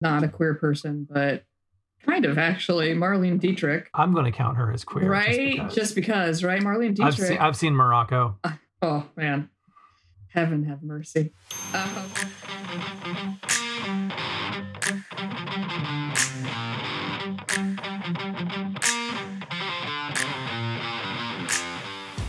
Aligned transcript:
not 0.00 0.22
a 0.22 0.28
queer 0.28 0.54
person, 0.54 1.06
but 1.10 1.44
kind 2.04 2.24
of 2.24 2.38
actually 2.38 2.94
Marlene 2.94 3.38
Dietrich. 3.38 3.88
I'm 3.94 4.12
going 4.12 4.24
to 4.24 4.32
count 4.32 4.56
her 4.56 4.72
as 4.72 4.84
queer. 4.84 5.10
right? 5.10 5.56
Just 5.56 5.56
because. 5.56 5.74
Just 5.74 5.94
because, 5.94 6.44
right? 6.44 6.62
Marlene 6.62 7.00
I've, 7.00 7.16
Dietrich. 7.16 7.40
I've 7.40 7.56
seen 7.56 7.74
Morocco. 7.74 8.38
oh, 8.82 9.06
man. 9.16 9.50
Heaven 10.32 10.64
have 10.64 10.82
mercy. 10.82 11.32
Um, 11.74 12.10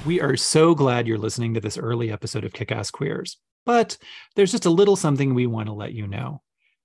We 0.03 0.19
are 0.19 0.35
so 0.35 0.73
glad 0.73 1.07
you're 1.07 1.19
listening 1.19 1.53
to 1.53 1.59
this 1.59 1.77
early 1.77 2.11
episode 2.11 2.43
of 2.43 2.53
Kick 2.53 2.71
Ass 2.71 2.89
Queers. 2.89 3.37
But 3.67 3.99
there's 4.35 4.51
just 4.51 4.65
a 4.65 4.71
little 4.71 4.95
something 4.95 5.35
we 5.35 5.45
want 5.45 5.67
to 5.67 5.73
let 5.73 5.93
you 5.93 6.07
know. 6.07 6.41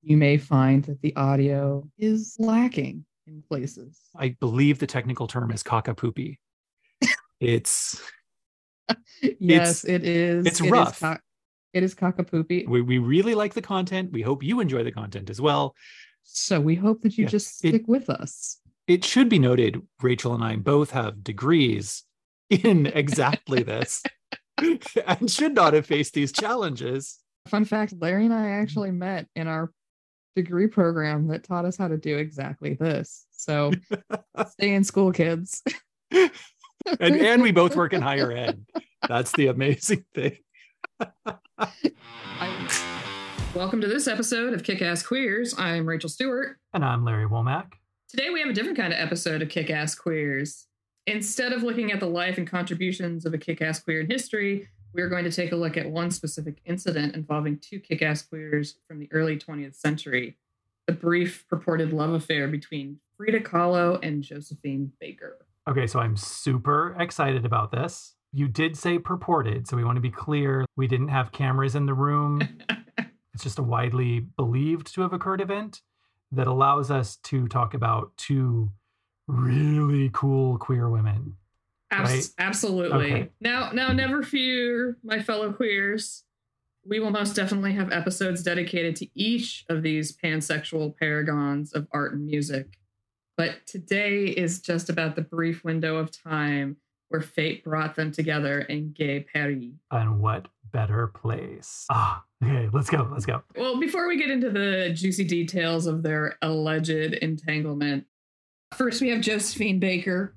You 0.07 0.17
may 0.17 0.39
find 0.39 0.85
that 0.85 1.03
the 1.03 1.15
audio 1.17 1.85
is 1.99 2.37
lacking 2.39 3.05
in 3.27 3.43
places. 3.49 4.01
I 4.17 4.37
believe 4.39 4.79
the 4.79 4.87
technical 4.87 5.27
term 5.27 5.51
is 5.51 5.65
cockapoopy. 5.65 6.39
it's 7.41 8.01
Yes, 9.41 9.85
it 9.85 10.05
is. 10.05 10.47
it's 10.47 10.61
It 10.61 10.67
is 10.67 10.71
rough. 10.73 11.01
co- 11.01 11.17
it 11.73 11.83
is 11.83 11.97
cockapoopy. 11.97 12.69
we, 12.69 12.83
we 12.83 12.99
really 12.99 13.35
like 13.35 13.53
the 13.53 13.61
content. 13.63 14.13
We 14.13 14.23
hope 14.23 14.45
you 14.45 14.61
enjoy 14.61 14.85
the 14.85 14.93
content 14.93 15.29
as 15.29 15.41
well. 15.41 15.75
So 16.23 16.61
we 16.61 16.77
hope 16.77 17.03
that 17.03 17.19
you 17.19 17.25
Yeah, 17.25 17.31
just 17.31 17.65
it- 17.65 17.69
stick 17.71 17.89
with 17.89 18.09
us. 18.09 18.61
It 18.87 19.05
should 19.05 19.29
be 19.29 19.41
noted, 19.41 19.83
Rachel 20.01 20.33
and 20.35 20.45
I 20.45 20.55
both 20.55 20.93
have 20.93 21.25
degrees 21.25 22.05
in 22.49 22.87
exactly 22.87 23.65
this 23.65 24.05
and 24.59 25.29
should 25.29 25.57
not 25.57 25.75
have 25.75 25.85
faced 25.87 26.15
these 26.15 26.31
challenges. 26.31 27.19
Fun 27.49 27.65
fact 27.65 27.95
Larry 28.01 28.27
and 28.27 28.33
I 28.35 28.51
actually 28.51 28.93
met 28.93 29.27
in 29.35 29.49
our 29.49 29.73
degree 30.37 30.67
program 30.67 31.27
that 31.29 31.43
taught 31.43 31.65
us 31.65 31.79
how 31.79 31.89
to 31.89 31.97
do 31.97 32.19
exactly 32.19 32.75
this. 32.75 33.25
So 33.31 33.73
stay 34.51 34.75
in 34.75 34.85
school, 34.85 35.11
kids. 35.11 35.63
And, 37.01 37.17
and 37.17 37.43
we 37.43 37.51
both 37.51 37.75
work 37.75 37.93
in 37.93 38.01
higher 38.01 38.31
ed. 38.31 38.65
That's 39.09 39.33
the 39.33 39.49
amazing 39.49 40.05
thing. 40.15 40.37
I- 41.59 43.03
Welcome 43.57 43.81
to 43.81 43.89
this 43.89 44.07
episode 44.07 44.53
of 44.53 44.63
Kick 44.63 44.83
Ass 44.83 45.03
Queers. 45.03 45.59
I'm 45.59 45.85
Rachel 45.85 46.09
Stewart. 46.09 46.59
And 46.73 46.85
I'm 46.85 47.05
Larry 47.05 47.27
Womack. 47.27 47.73
Today 48.09 48.31
we 48.31 48.39
have 48.39 48.51
a 48.51 48.53
different 48.53 48.77
kind 48.77 48.93
of 48.93 49.01
episode 49.01 49.43
of 49.43 49.49
Kick 49.49 49.69
Ass 49.69 49.97
Queers. 49.97 50.69
Instead 51.09 51.53
of 51.53 51.65
looking 51.65 51.91
at 51.91 51.99
the 51.99 52.07
life 52.07 52.39
and 52.39 52.47
contributions 52.47 53.27
of 53.27 53.35
a 53.35 53.39
kick 53.39 53.61
ass 53.63 53.81
queer 53.81 54.03
in 54.03 54.09
history, 54.09 54.69
we're 54.97 55.09
going 55.09 55.25
to 55.25 55.31
take 55.31 55.53
a 55.53 55.57
look 55.57 55.77
at 55.77 55.89
one 55.89 56.11
specific 56.11 56.59
incident 56.65 57.15
involving 57.15 57.59
two 57.59 57.79
kick 57.79 58.03
ass 58.03 58.23
queers 58.23 58.77
from 58.89 58.99
the 58.99 59.09
early 59.13 59.37
20th 59.37 59.77
century 59.77 60.37
the 60.87 60.93
brief 60.93 61.47
purported 61.49 61.93
love 61.93 62.13
affair 62.13 62.49
between 62.49 62.99
Frida 63.17 63.41
Kahlo 63.41 63.99
and 64.03 64.23
Josephine 64.23 64.93
Baker. 65.01 65.39
Okay, 65.69 65.87
so 65.87 65.99
I'm 65.99 66.17
super 66.17 66.97
excited 66.99 67.45
about 67.45 67.73
this. 67.73 68.15
You 68.33 68.47
did 68.47 68.77
say 68.77 68.99
purported, 68.99 69.67
so 69.67 69.77
we 69.77 69.85
want 69.85 69.97
to 69.97 70.01
be 70.01 70.11
clear. 70.11 70.65
We 70.77 70.87
didn't 70.87 71.09
have 71.09 71.33
cameras 71.33 71.75
in 71.75 71.87
the 71.87 71.95
room. 71.95 72.41
it's 73.35 73.43
just 73.43 73.59
a 73.59 73.63
widely 73.63 74.21
believed 74.21 74.95
to 74.95 75.01
have 75.03 75.13
occurred 75.13 75.41
event 75.41 75.81
that 76.31 76.47
allows 76.47 76.91
us 76.91 77.17
to 77.17 77.49
talk 77.49 77.75
about 77.75 78.13
two 78.17 78.71
really 79.27 80.11
cool 80.13 80.59
queer 80.59 80.89
women. 80.89 81.37
Abs- 81.91 82.11
Right. 82.11 82.29
Absolutely. 82.39 83.13
Okay. 83.13 83.31
Now, 83.41 83.71
now, 83.73 83.93
never 83.93 84.23
fear, 84.23 84.99
my 85.05 85.23
fellow 85.23 85.53
queers. 85.53 86.25
We 86.89 87.01
will 87.01 87.11
most 87.11 87.35
definitely 87.35 87.73
have 87.75 87.91
episodes 87.93 88.43
dedicated 88.43 88.95
to 88.97 89.09
each 89.15 89.65
of 89.69 89.83
these 89.83 90.17
pansexual 90.17 90.95
paragons 90.97 91.73
of 91.73 91.89
art 91.93 92.13
and 92.15 92.25
music. 92.27 92.79
But 93.37 93.67
today 93.67 94.25
is 94.27 94.61
just 94.61 94.89
about 94.89 95.17
the 95.17 95.23
brief 95.23 95.65
window 95.65 95.97
of 95.97 96.11
time 96.11 96.77
where 97.09 97.21
fate 97.21 97.63
brought 97.65 97.95
them 97.97 98.11
together 98.13 98.61
in 98.61 98.93
Gay 98.93 99.21
Paris. 99.21 99.65
And 99.91 100.21
what 100.21 100.47
better 100.73 101.09
place? 101.09 101.87
Ah, 101.91 102.25
okay, 102.43 102.69
let's 102.73 102.89
go. 102.91 103.09
Let's 103.11 103.27
go. 103.27 103.43
Well, 103.57 103.79
before 103.79 104.09
we 104.09 104.17
get 104.17 104.31
into 104.31 104.51
the 104.51 104.91
juicy 104.95 105.25
details 105.25 105.87
of 105.87 106.03
their 106.03 106.37
alleged 106.43 106.91
entanglement, 106.91 108.07
first 108.75 109.01
we 109.01 109.09
have 109.11 109.21
Josephine 109.21 109.79
Baker. 109.81 110.35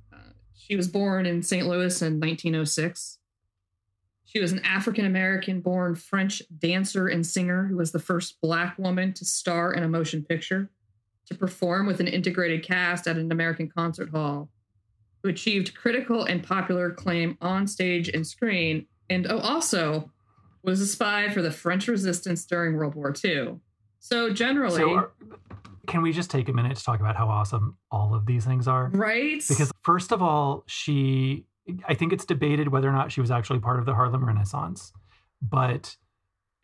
Uh, 0.59 0.63
she 0.67 0.75
was 0.75 0.87
born 0.87 1.25
in 1.25 1.41
St. 1.41 1.67
Louis 1.67 2.01
in 2.01 2.19
1906. 2.19 3.17
She 4.25 4.39
was 4.39 4.51
an 4.51 4.59
African 4.63 5.05
American 5.05 5.59
born 5.61 5.95
French 5.95 6.43
dancer 6.55 7.07
and 7.07 7.25
singer 7.25 7.65
who 7.65 7.77
was 7.77 7.91
the 7.91 7.99
first 7.99 8.39
Black 8.41 8.77
woman 8.77 9.13
to 9.13 9.25
star 9.25 9.73
in 9.73 9.83
a 9.83 9.89
motion 9.89 10.23
picture, 10.23 10.69
to 11.25 11.35
perform 11.35 11.87
with 11.87 11.99
an 11.99 12.07
integrated 12.07 12.63
cast 12.63 13.07
at 13.07 13.17
an 13.17 13.31
American 13.31 13.67
concert 13.69 14.09
hall, 14.11 14.49
who 15.23 15.29
achieved 15.29 15.75
critical 15.75 16.23
and 16.23 16.43
popular 16.43 16.87
acclaim 16.87 17.37
on 17.41 17.65
stage 17.65 18.07
and 18.09 18.25
screen, 18.25 18.85
and 19.09 19.25
oh, 19.27 19.39
also 19.39 20.11
was 20.61 20.79
a 20.79 20.87
spy 20.87 21.29
for 21.29 21.41
the 21.41 21.51
French 21.51 21.87
resistance 21.87 22.45
during 22.45 22.75
World 22.75 22.93
War 22.93 23.13
II. 23.23 23.55
So 23.99 24.31
generally, 24.31 24.81
So, 24.81 24.93
are- 24.93 25.11
can 25.87 26.01
we 26.01 26.11
just 26.11 26.29
take 26.29 26.49
a 26.49 26.53
minute 26.53 26.77
to 26.77 26.83
talk 26.83 26.99
about 26.99 27.15
how 27.15 27.27
awesome 27.27 27.77
all 27.91 28.13
of 28.13 28.25
these 28.25 28.45
things 28.45 28.67
are? 28.67 28.89
right? 28.93 29.43
Because, 29.47 29.71
first 29.83 30.11
of 30.11 30.21
all, 30.21 30.63
she, 30.67 31.45
I 31.87 31.93
think 31.93 32.13
it's 32.13 32.25
debated 32.25 32.69
whether 32.69 32.89
or 32.89 32.93
not 32.93 33.11
she 33.11 33.21
was 33.21 33.31
actually 33.31 33.59
part 33.59 33.79
of 33.79 33.85
the 33.85 33.93
Harlem 33.93 34.25
Renaissance, 34.25 34.91
but 35.41 35.95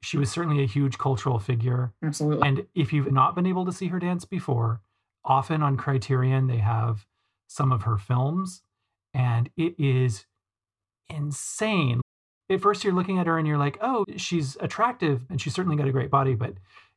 she 0.02 0.18
was 0.18 0.30
certainly 0.30 0.64
a 0.64 0.68
huge 0.68 0.98
cultural 0.98 1.40
figure. 1.40 1.94
absolutely, 2.04 2.48
And 2.48 2.66
if 2.76 2.94
you've 2.94 3.12
not 3.12 3.36
been 3.36 3.46
able 3.46 3.66
to 3.66 3.72
see 3.72 3.88
her 3.88 4.00
dance 4.00 4.26
before, 4.26 4.82
often 5.24 5.64
on 5.64 5.78
Criterion, 5.78 6.48
they 6.48 6.58
have 6.58 7.06
some 7.48 7.72
of 7.72 7.84
her 7.84 7.98
films, 7.98 8.62
and 9.14 9.50
it 9.58 9.76
is 9.80 10.26
insane. 11.10 12.02
At 12.50 12.62
first, 12.62 12.84
you're 12.84 12.94
looking 12.94 13.18
at 13.18 13.26
her 13.26 13.40
and 13.40 13.48
you're 13.48 13.58
like, 13.58 13.78
oh, 13.82 14.06
she's 14.18 14.56
attractive 14.60 15.26
and 15.30 15.42
she's 15.42 15.54
certainly 15.54 15.78
got 15.78 15.88
a 15.88 15.92
great 15.92 16.12
body, 16.12 16.36
but 16.36 16.54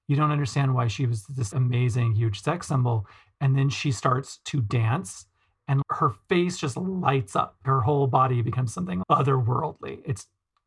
you 0.08 0.16
don't 0.16 0.32
understand 0.32 0.74
why 0.74 0.88
she 0.88 1.06
was 1.06 1.24
this 1.26 1.52
amazing, 1.52 2.14
huge 2.14 2.40
sex 2.42 2.66
symbol. 2.66 3.06
And 3.40 3.56
then 3.56 3.68
she 3.68 3.92
starts 3.92 4.38
to 4.46 4.60
dance, 4.60 5.26
and 5.68 5.80
her 5.90 6.10
face 6.28 6.58
just 6.58 6.76
lights 6.76 7.36
up. 7.36 7.56
Her 7.64 7.82
whole 7.82 8.08
body 8.08 8.42
becomes 8.42 8.74
something 8.74 9.02
otherworldly. 9.10 10.00
It's 10.04 10.26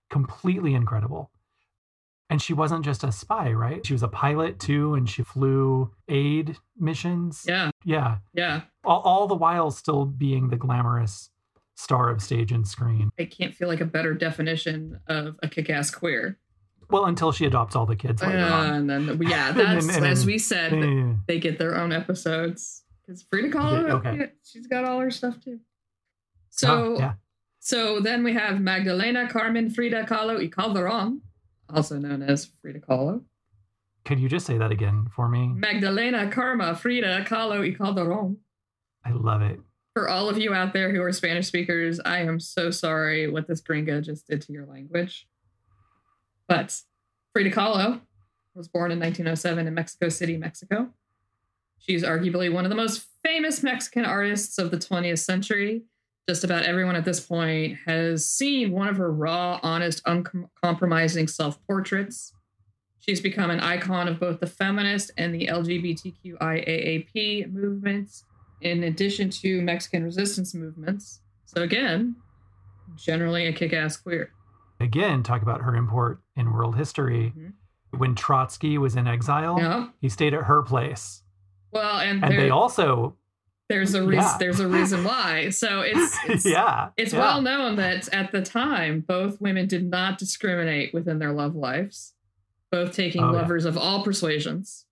completely 0.09 0.73
incredible. 0.73 1.31
And 2.29 2.41
she 2.41 2.53
wasn't 2.53 2.85
just 2.85 3.03
a 3.03 3.11
spy, 3.11 3.51
right? 3.51 3.85
She 3.85 3.91
was 3.91 4.03
a 4.03 4.07
pilot 4.07 4.57
too, 4.57 4.93
and 4.93 5.09
she 5.09 5.21
flew 5.21 5.91
aid 6.07 6.55
missions. 6.79 7.43
yeah, 7.45 7.71
Yeah. 7.83 8.19
yeah. 8.33 8.61
All, 8.85 9.01
all 9.01 9.27
the 9.27 9.35
while 9.35 9.69
still 9.71 10.05
being 10.05 10.47
the 10.49 10.55
glamorous 10.55 11.29
star 11.75 12.09
of 12.09 12.21
stage 12.21 12.51
and 12.53 12.65
screen. 12.65 13.09
I 13.19 13.25
can't 13.25 13.53
feel 13.53 13.67
like 13.67 13.81
a 13.81 13.85
better 13.85 14.13
definition 14.13 14.99
of 15.07 15.35
a 15.43 15.49
kick-ass 15.49 15.91
queer. 15.91 16.37
Well, 16.91 17.05
until 17.05 17.31
she 17.31 17.45
adopts 17.45 17.75
all 17.75 17.85
the 17.85 17.95
kids 17.95 18.21
later 18.21 18.39
Uh, 18.39 18.49
on. 18.51 18.73
and 18.75 18.89
then, 18.89 19.21
yeah, 19.21 19.49
And 19.49 19.57
that's 19.59 19.87
then- 19.87 19.95
and 19.97 20.05
as 20.05 20.25
we 20.25 20.37
said, 20.37 20.73
Eh, 20.73 21.13
they 21.27 21.39
get 21.39 21.57
their 21.57 21.77
own 21.77 21.91
episodes 21.91 22.83
because 23.01 23.23
Frida 23.23 23.49
Kahlo, 23.49 23.87
Yeah, 23.87 23.93
okay. 23.95 24.17
yeah, 24.17 24.25
she's 24.43 24.67
got 24.67 24.85
all 24.85 24.99
her 24.99 25.11
stuff 25.11 25.39
too. 25.43 25.59
So, 26.49 26.95
oh, 26.95 26.99
yeah. 26.99 27.13
so 27.59 27.99
then 28.01 28.23
we 28.23 28.33
have 28.33 28.59
Magdalena 28.61 29.27
Carmen 29.29 29.69
Frida 29.69 30.03
Kahlo 30.05 30.37
y 30.37 30.47
Calderon, 30.47 31.21
also 31.69 31.97
known 31.97 32.21
as 32.21 32.45
Frida 32.61 32.79
Kahlo. 32.81 33.23
Could 34.03 34.19
you 34.19 34.27
just 34.27 34.45
say 34.45 34.57
that 34.57 34.71
again 34.71 35.07
for 35.15 35.29
me? 35.29 35.47
Magdalena 35.47 36.29
Karma 36.29 36.75
Frida 36.75 37.23
Kahlo 37.25 37.59
y 37.61 37.71
Calderon. 37.77 38.37
I 39.05 39.11
love 39.11 39.41
it. 39.41 39.59
For 39.93 40.07
all 40.09 40.29
of 40.29 40.37
you 40.37 40.53
out 40.53 40.73
there 40.73 40.91
who 40.93 41.01
are 41.01 41.11
Spanish 41.11 41.47
speakers, 41.47 41.99
I 41.99 42.19
am 42.19 42.39
so 42.39 42.71
sorry 42.71 43.29
what 43.29 43.47
this 43.47 43.61
gringa 43.61 44.01
just 44.03 44.27
did 44.27 44.41
to 44.43 44.53
your 44.53 44.65
language. 44.65 45.27
But 46.51 46.81
Frida 47.31 47.51
Kahlo 47.51 48.01
was 48.55 48.67
born 48.67 48.91
in 48.91 48.99
1907 48.99 49.67
in 49.67 49.73
Mexico 49.73 50.09
City, 50.09 50.35
Mexico. 50.35 50.89
She's 51.79 52.03
arguably 52.03 52.51
one 52.51 52.65
of 52.65 52.69
the 52.69 52.75
most 52.75 53.07
famous 53.23 53.63
Mexican 53.63 54.03
artists 54.03 54.57
of 54.57 54.69
the 54.69 54.75
20th 54.75 55.19
century. 55.19 55.83
Just 56.27 56.43
about 56.43 56.65
everyone 56.65 56.97
at 56.97 57.05
this 57.05 57.21
point 57.21 57.77
has 57.85 58.29
seen 58.29 58.71
one 58.71 58.89
of 58.89 58.97
her 58.97 59.13
raw, 59.13 59.61
honest, 59.63 60.01
uncompromising 60.05 61.29
self 61.29 61.57
portraits. 61.67 62.33
She's 62.99 63.21
become 63.21 63.49
an 63.49 63.61
icon 63.61 64.09
of 64.09 64.19
both 64.19 64.41
the 64.41 64.47
feminist 64.47 65.11
and 65.17 65.33
the 65.33 65.47
LGBTQIAAP 65.47 67.53
movements, 67.53 68.25
in 68.59 68.83
addition 68.83 69.29
to 69.29 69.61
Mexican 69.61 70.03
resistance 70.03 70.53
movements. 70.53 71.21
So, 71.45 71.61
again, 71.61 72.17
generally 72.97 73.47
a 73.47 73.53
kick 73.53 73.71
ass 73.71 73.95
queer. 73.95 74.33
Again, 74.81 75.23
talk 75.23 75.41
about 75.41 75.61
her 75.61 75.75
import 75.75 76.21
in 76.35 76.51
world 76.53 76.75
history. 76.75 77.33
Mhm. 77.37 77.53
When 77.97 78.15
Trotsky 78.15 78.77
was 78.77 78.95
in 78.95 79.07
exile, 79.07 79.57
Yeah. 79.59 79.87
he 79.99 80.09
stayed 80.09 80.33
at 80.33 80.43
her 80.43 80.61
place. 80.63 81.23
Well, 81.71 81.99
and, 81.99 82.23
And 82.23 82.31
there- 82.33 82.41
they 82.41 82.49
also, 82.49 83.15
there's 83.69 83.93
a 83.93 84.01
reason. 84.03 84.23
yeah. 84.23 84.37
There's 84.39 84.59
a 84.59 84.67
reason 84.67 85.03
why. 85.05 85.49
So 85.49 85.81
it's, 85.81 86.17
it's 86.27 86.45
yeah. 86.45 86.89
It's 86.97 87.13
yeah. 87.13 87.19
well 87.19 87.41
known 87.41 87.75
that 87.77 88.07
at 88.13 88.31
the 88.31 88.41
time, 88.41 89.01
both 89.01 89.39
women 89.41 89.67
did 89.67 89.89
not 89.89 90.17
discriminate 90.17 90.93
within 90.93 91.19
their 91.19 91.31
love 91.33 91.55
lives, 91.55 92.13
both 92.71 92.93
taking 92.95 93.23
Oh, 93.23 93.31
lovers 93.31 93.65
of 93.65 93.77
all 93.77 94.03
persuasions. 94.03 94.85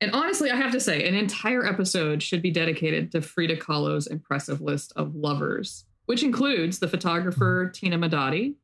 And 0.00 0.12
honestly, 0.12 0.50
I 0.50 0.56
have 0.56 0.72
to 0.72 0.80
say, 0.80 1.08
an 1.08 1.14
entire 1.14 1.64
episode 1.66 2.22
should 2.22 2.42
be 2.42 2.50
dedicated 2.50 3.10
to 3.12 3.22
Frida 3.22 3.56
Kahlo's 3.56 4.06
impressive 4.06 4.60
list 4.60 4.92
of 4.94 5.14
lovers, 5.16 5.84
which 6.04 6.22
includes 6.22 6.78
the 6.80 6.86
photographer 6.88 7.70
Tina 7.74 7.96
Modotti, 7.98 8.54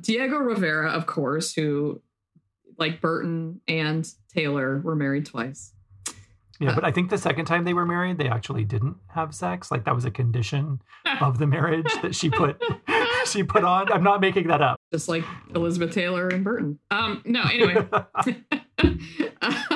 Diego 0.00 0.38
Rivera, 0.38 0.90
of 0.90 1.06
course, 1.06 1.54
who, 1.54 2.00
like 2.78 3.00
Burton 3.00 3.60
and 3.68 4.08
Taylor, 4.34 4.80
were 4.80 4.96
married 4.96 5.26
twice. 5.26 5.72
Yeah, 6.62 6.74
but 6.74 6.84
I 6.84 6.92
think 6.92 7.10
the 7.10 7.18
second 7.18 7.46
time 7.46 7.64
they 7.64 7.74
were 7.74 7.84
married, 7.84 8.18
they 8.18 8.28
actually 8.28 8.64
didn't 8.64 8.96
have 9.08 9.34
sex. 9.34 9.70
Like 9.72 9.84
that 9.84 9.94
was 9.94 10.04
a 10.04 10.10
condition 10.10 10.80
of 11.20 11.38
the 11.38 11.46
marriage 11.46 11.92
that 12.02 12.14
she 12.14 12.30
put 12.30 12.62
she 13.26 13.42
put 13.42 13.64
on. 13.64 13.90
I'm 13.92 14.04
not 14.04 14.20
making 14.20 14.46
that 14.48 14.62
up. 14.62 14.78
Just 14.92 15.08
like 15.08 15.24
Elizabeth 15.54 15.92
Taylor 15.92 16.28
and 16.28 16.44
Burton. 16.44 16.78
Um, 16.90 17.22
no, 17.24 17.42
anyway. 17.42 17.84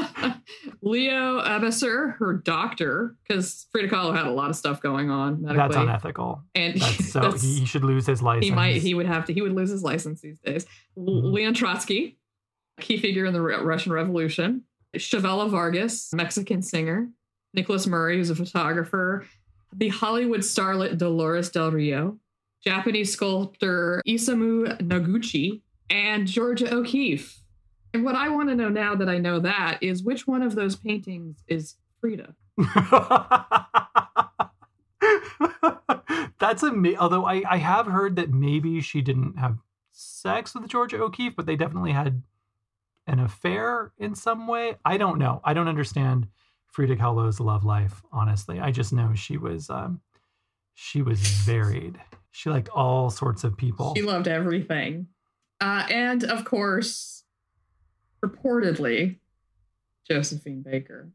Leo 0.86 1.40
Eloesser, 1.40 2.16
her 2.18 2.34
doctor, 2.34 3.16
because 3.26 3.66
Frida 3.72 3.88
Kahlo 3.88 4.14
had 4.16 4.26
a 4.26 4.30
lot 4.30 4.50
of 4.50 4.56
stuff 4.56 4.80
going 4.80 5.10
on 5.10 5.42
medically. 5.42 5.58
That's 5.68 5.76
unethical. 5.76 6.42
And 6.54 6.74
That's 6.80 7.12
so 7.12 7.20
that's- 7.20 7.42
he 7.42 7.64
should 7.66 7.84
lose 7.84 8.06
his 8.06 8.22
license. 8.22 8.44
he 8.46 8.50
might 8.52 8.76
he 8.80 8.94
would 8.94 9.06
have 9.06 9.24
to 9.26 9.32
he 9.34 9.42
would 9.42 9.52
lose 9.52 9.70
his 9.70 9.82
license 9.82 10.20
these 10.20 10.38
days. 10.38 10.64
Mhm. 10.96 11.32
Leon 11.32 11.54
Trotsky, 11.54 12.18
key 12.80 12.98
figure 12.98 13.26
in 13.26 13.32
the 13.32 13.40
Ru- 13.42 13.62
Russian 13.62 13.92
Revolution. 13.92 14.62
Chavela 14.96 15.50
Vargas, 15.50 16.12
Mexican 16.14 16.62
singer. 16.62 17.08
Nickolas 17.56 17.86
Muray, 17.88 18.16
who's 18.16 18.30
a 18.30 18.34
photographer. 18.34 19.26
The 19.74 19.88
Hollywood 19.88 20.40
starlet 20.40 20.96
Dolores 20.98 21.50
Del 21.50 21.70
Rio. 21.72 22.18
Japanese 22.64 23.12
sculptor 23.12 24.00
Isamu 24.06 24.80
Noguchi. 24.82 25.60
And 25.90 26.26
Georgia 26.26 26.72
O'Keeffe. 26.74 27.40
And 27.96 28.04
what 28.04 28.14
I 28.14 28.28
want 28.28 28.50
to 28.50 28.54
know 28.54 28.69
now 28.69 28.94
that 28.94 29.08
I 29.08 29.16
know 29.16 29.40
that 29.40 29.78
is 29.81 30.02
which 30.02 30.26
one 30.26 30.43
of 30.43 30.54
those 30.54 30.76
paintings 30.76 31.43
is 31.48 31.76
Frida? 31.98 32.34
That's 36.38 36.62
a 36.62 36.96
although 36.98 37.25
I, 37.25 37.43
I 37.48 37.56
have 37.56 37.87
heard 37.87 38.16
that 38.16 38.28
maybe 38.28 38.82
she 38.82 39.00
didn't 39.00 39.38
have 39.38 39.56
sex 39.93 40.54
with 40.54 40.69
Georgia 40.69 40.98
O'Keeffe, 40.98 41.37
but 41.37 41.46
they 41.46 41.56
definitely 41.56 41.93
had 41.93 42.22
an 43.06 43.19
affair 43.19 43.93
in 43.96 44.14
some 44.14 44.46
way. 44.46 44.75
I 44.84 44.99
don't 44.99 45.19
know. 45.19 45.40
I 45.42 45.54
don't 45.54 45.69
understand 45.69 46.28
Frida 46.66 46.96
Kahlo's 46.96 47.40
love 47.40 47.64
life, 47.64 48.02
honestly. 48.12 48.60
I 48.60 48.72
just 48.72 48.92
know 48.92 49.14
she 49.14 49.38
was 49.38 49.70
um 49.70 50.02
she 50.75 51.00
was 51.00 51.20
varied. 51.20 51.99
She 52.31 52.50
liked 52.50 52.69
all 52.69 53.08
sorts 53.08 53.42
of 53.42 53.56
people. 53.56 53.94
She 53.96 54.02
loved 54.02 54.28
everything. 54.28 55.06
Uh, 55.62 55.87
and 55.88 56.25
of 56.25 56.44
course, 56.44 57.16
reportedly, 58.26 59.17
Josephine 60.08 60.62
Baker. 60.62 61.11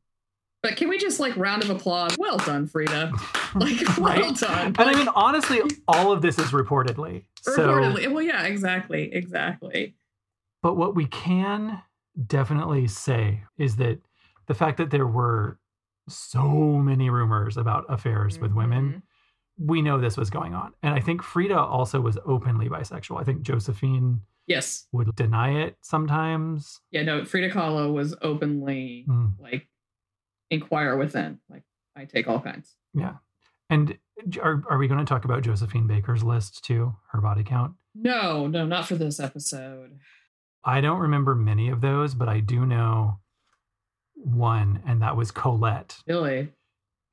But 0.63 0.75
can 0.77 0.89
we 0.89 0.97
just 0.99 1.19
like 1.19 1.35
round 1.37 1.63
of 1.63 1.69
applause? 1.71 2.15
Well 2.17 2.37
done, 2.37 2.67
Frida. 2.67 3.11
Like, 3.53 3.81
well 3.97 4.07
Right? 4.07 4.35
done. 4.37 4.67
And 4.67 4.79
I 4.79 4.93
mean, 4.93 5.09
honestly, 5.13 5.59
all 5.85 6.13
of 6.13 6.21
this 6.21 6.39
is 6.39 6.51
reportedly. 6.51 7.25
So 7.41 7.67
reportedly. 7.67 8.09
Well, 8.13 8.21
yeah, 8.23 8.43
exactly. 8.45 9.13
Exactly. 9.13 9.93
But 10.63 10.77
what 10.77 10.95
we 10.95 11.05
can 11.07 11.81
definitely 12.27 12.87
say 12.87 13.43
is 13.57 13.75
that 13.77 13.99
the 14.47 14.53
fact 14.53 14.77
that 14.77 14.89
there 14.89 15.05
were 15.07 15.57
so 16.07 16.47
many 16.47 17.09
rumors 17.09 17.57
about 17.57 17.83
affairs 17.89 18.39
with 18.39 18.53
women, 18.53 19.03
Mhm. 19.59 19.65
we 19.67 19.81
know 19.81 19.99
this 19.99 20.15
was 20.15 20.29
going 20.29 20.53
on. 20.53 20.73
And 20.81 20.93
I 20.93 21.01
think 21.01 21.21
Frida 21.21 21.59
also 21.59 21.99
was 21.99 22.17
openly 22.25 22.69
bisexual. 22.69 23.19
I 23.19 23.25
think 23.25 23.41
Josephine 23.41 24.21
Yes. 24.51 24.87
would 24.91 25.15
deny 25.15 25.61
it 25.63 25.77
sometimes. 25.81 26.81
Yeah, 26.91 27.03
no, 27.03 27.25
Frida 27.25 27.49
Kahlo 27.53 27.91
was 27.93 28.15
openly 28.21 29.05
Mm, 29.09 29.33
like 29.39 29.67
inquire 30.49 30.97
within. 30.97 31.39
Like, 31.49 31.63
I 31.95 32.05
take 32.05 32.27
all 32.27 32.39
kinds. 32.39 32.75
yeah. 32.93 33.15
And 33.69 33.97
are, 34.41 34.61
are 34.69 34.77
we 34.77 34.87
going 34.89 34.99
to 34.99 35.05
talk 35.05 35.23
about 35.25 35.43
Josephine 35.43 35.87
Baker's 35.87 36.23
list 36.23 36.63
too, 36.65 36.93
her 37.11 37.21
body 37.21 37.43
count? 37.43 37.73
No, 37.95 38.45
no, 38.47 38.65
not 38.65 38.85
for 38.85 38.95
this 38.95 39.19
episode. 39.19 39.97
I 40.63 40.81
don't 40.81 40.99
remember 40.99 41.33
many 41.35 41.69
of 41.69 41.79
those, 41.81 42.13
but 42.13 42.27
I 42.29 42.39
do 42.41 42.65
know 42.65 43.19
one, 44.15 44.83
and 44.85 45.01
that 45.01 45.15
was 45.15 45.31
Colette. 45.31 45.97
Really? 46.07 46.49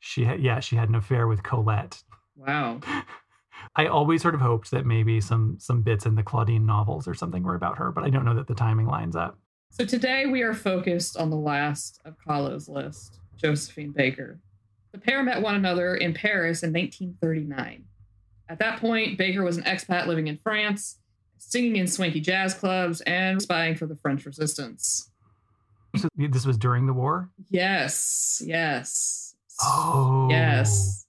She 0.01 0.25
had, 0.25 0.41
yeah, 0.41 0.61
she 0.61 0.77
had 0.77 0.89
an 0.89 0.95
affair 0.97 1.27
with 1.29 1.43
Colette. 1.43 2.03
Wow. 2.37 2.81
I 3.77 3.87
always 3.87 4.23
sort 4.23 4.35
of 4.35 4.41
hoped 4.41 4.71
that 4.71 4.87
maybe 4.87 5.21
some 5.21 5.57
some 5.59 5.83
bits 5.83 6.07
in 6.07 6.15
the 6.15 6.23
Claudine 6.23 6.67
novels 6.67 7.07
or 7.07 7.15
something 7.15 7.43
were 7.43 7.55
about 7.55 7.79
her, 7.79 7.93
but 7.93 8.05
I 8.05 8.11
don't 8.11 8.25
know 8.25 8.35
that 8.35 8.47
the 8.47 8.55
timing 8.55 8.87
lines 8.87 9.17
up. 9.17 9.39
So 9.71 9.85
today 9.85 10.27
we 10.27 10.43
are 10.43 10.55
focused 10.55 11.17
on 11.17 11.31
the 11.31 11.37
last 11.37 12.01
of 12.05 12.17
Kahlo's 12.27 12.69
list, 12.69 13.21
Josephine 13.37 13.93
Baker. 13.93 14.41
The 14.93 14.99
pair 14.99 15.23
met 15.23 15.43
one 15.43 15.55
another 15.55 15.95
in 15.95 16.15
Paris 16.15 16.63
in 16.63 16.73
1939. 16.73 17.85
At 18.49 18.59
that 18.61 18.81
point, 18.81 19.19
Baker 19.19 19.45
was 19.45 19.59
an 19.59 19.65
expat 19.65 20.07
living 20.07 20.27
in 20.27 20.39
France, 20.39 20.99
singing 21.37 21.77
in 21.77 21.87
swanky 21.87 22.21
jazz 22.21 22.55
clubs 22.55 23.03
and 23.03 23.41
spying 23.41 23.77
for 23.77 23.87
the 23.87 23.97
French 23.97 24.25
resistance. 24.25 25.11
So 25.97 26.09
this 26.17 26.47
was 26.47 26.57
during 26.57 26.87
the 26.87 26.93
war. 26.93 27.29
Yes, 27.51 28.43
yes. 28.45 29.35
Oh, 29.63 30.29
Yes. 30.31 31.05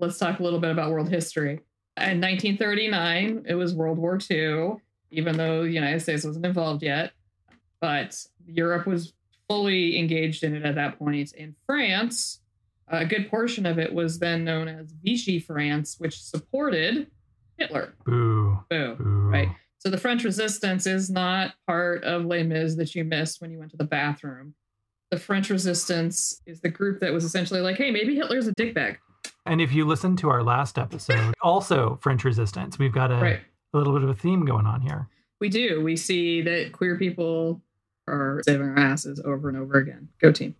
Let's 0.00 0.18
talk 0.18 0.38
a 0.38 0.42
little 0.42 0.60
bit 0.60 0.70
about 0.70 0.92
world 0.92 1.08
history. 1.08 1.60
In 2.00 2.20
1939, 2.20 3.44
it 3.48 3.54
was 3.54 3.74
World 3.74 3.98
War 3.98 4.18
II, 4.30 4.76
even 5.10 5.36
though 5.36 5.62
the 5.62 5.70
United 5.70 6.00
States 6.00 6.24
wasn't 6.24 6.46
involved 6.46 6.82
yet. 6.82 7.12
But 7.80 8.16
Europe 8.46 8.86
was 8.86 9.12
fully 9.48 9.98
engaged 9.98 10.44
in 10.44 10.54
it 10.54 10.64
at 10.64 10.74
that 10.74 10.98
point. 10.98 11.32
In 11.32 11.54
France, 11.66 12.40
a 12.88 13.04
good 13.04 13.30
portion 13.30 13.66
of 13.66 13.78
it 13.78 13.92
was 13.92 14.18
then 14.18 14.44
known 14.44 14.68
as 14.68 14.92
Vichy 14.92 15.38
France, 15.38 15.96
which 15.98 16.20
supported 16.20 17.08
Hitler. 17.56 17.94
Boo, 18.04 18.58
Boo. 18.70 18.94
boo. 18.96 19.04
Right. 19.04 19.48
So 19.78 19.90
the 19.90 19.98
French 19.98 20.24
resistance 20.24 20.86
is 20.86 21.08
not 21.08 21.54
part 21.66 22.02
of 22.04 22.24
Les 22.24 22.42
Mis 22.42 22.74
that 22.76 22.94
you 22.94 23.04
missed 23.04 23.40
when 23.40 23.50
you 23.50 23.58
went 23.58 23.70
to 23.72 23.76
the 23.76 23.84
bathroom. 23.84 24.54
The 25.10 25.18
French 25.18 25.50
resistance 25.50 26.42
is 26.46 26.60
the 26.60 26.68
group 26.68 27.00
that 27.00 27.12
was 27.12 27.24
essentially 27.24 27.60
like, 27.60 27.76
hey, 27.76 27.90
maybe 27.90 28.14
Hitler's 28.14 28.48
a 28.48 28.54
dickbag. 28.54 28.98
And 29.48 29.60
if 29.60 29.72
you 29.72 29.86
listen 29.86 30.14
to 30.16 30.28
our 30.28 30.42
last 30.42 30.78
episode, 30.78 31.34
also 31.42 31.98
French 32.02 32.24
resistance, 32.24 32.78
we've 32.78 32.92
got 32.92 33.10
a, 33.10 33.16
Right. 33.16 33.40
a 33.72 33.78
little 33.78 33.94
bit 33.94 34.02
of 34.02 34.10
a 34.10 34.14
theme 34.14 34.44
going 34.44 34.66
on 34.66 34.80
here. 34.82 35.08
We 35.40 35.48
do. 35.48 35.82
We 35.82 35.96
see 35.96 36.42
that 36.42 36.72
queer 36.72 36.96
people 36.98 37.62
are 38.06 38.42
saving 38.44 38.68
our 38.68 38.78
asses 38.78 39.20
over 39.24 39.48
and 39.48 39.56
over 39.56 39.78
again. 39.78 40.08
Go 40.20 40.32
team. 40.32 40.54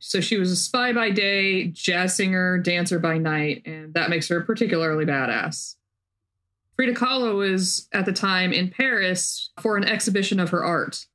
So 0.00 0.20
she 0.20 0.36
was 0.38 0.50
a 0.52 0.56
spy 0.56 0.92
by 0.92 1.10
day, 1.10 1.66
jazz 1.68 2.16
singer, 2.16 2.58
dancer 2.58 2.98
by 2.98 3.18
night, 3.18 3.62
and 3.66 3.94
that 3.94 4.10
makes 4.10 4.28
her 4.28 4.40
particularly 4.40 5.04
badass. 5.04 5.74
Frida 6.76 6.94
Kahlo 6.94 7.36
was 7.36 7.88
at 7.92 8.04
the 8.06 8.12
time 8.12 8.52
in 8.52 8.70
Paris 8.70 9.50
for 9.60 9.76
an 9.76 9.84
exhibition 9.84 10.38
of 10.38 10.50
her 10.50 10.64
art. 10.64 11.06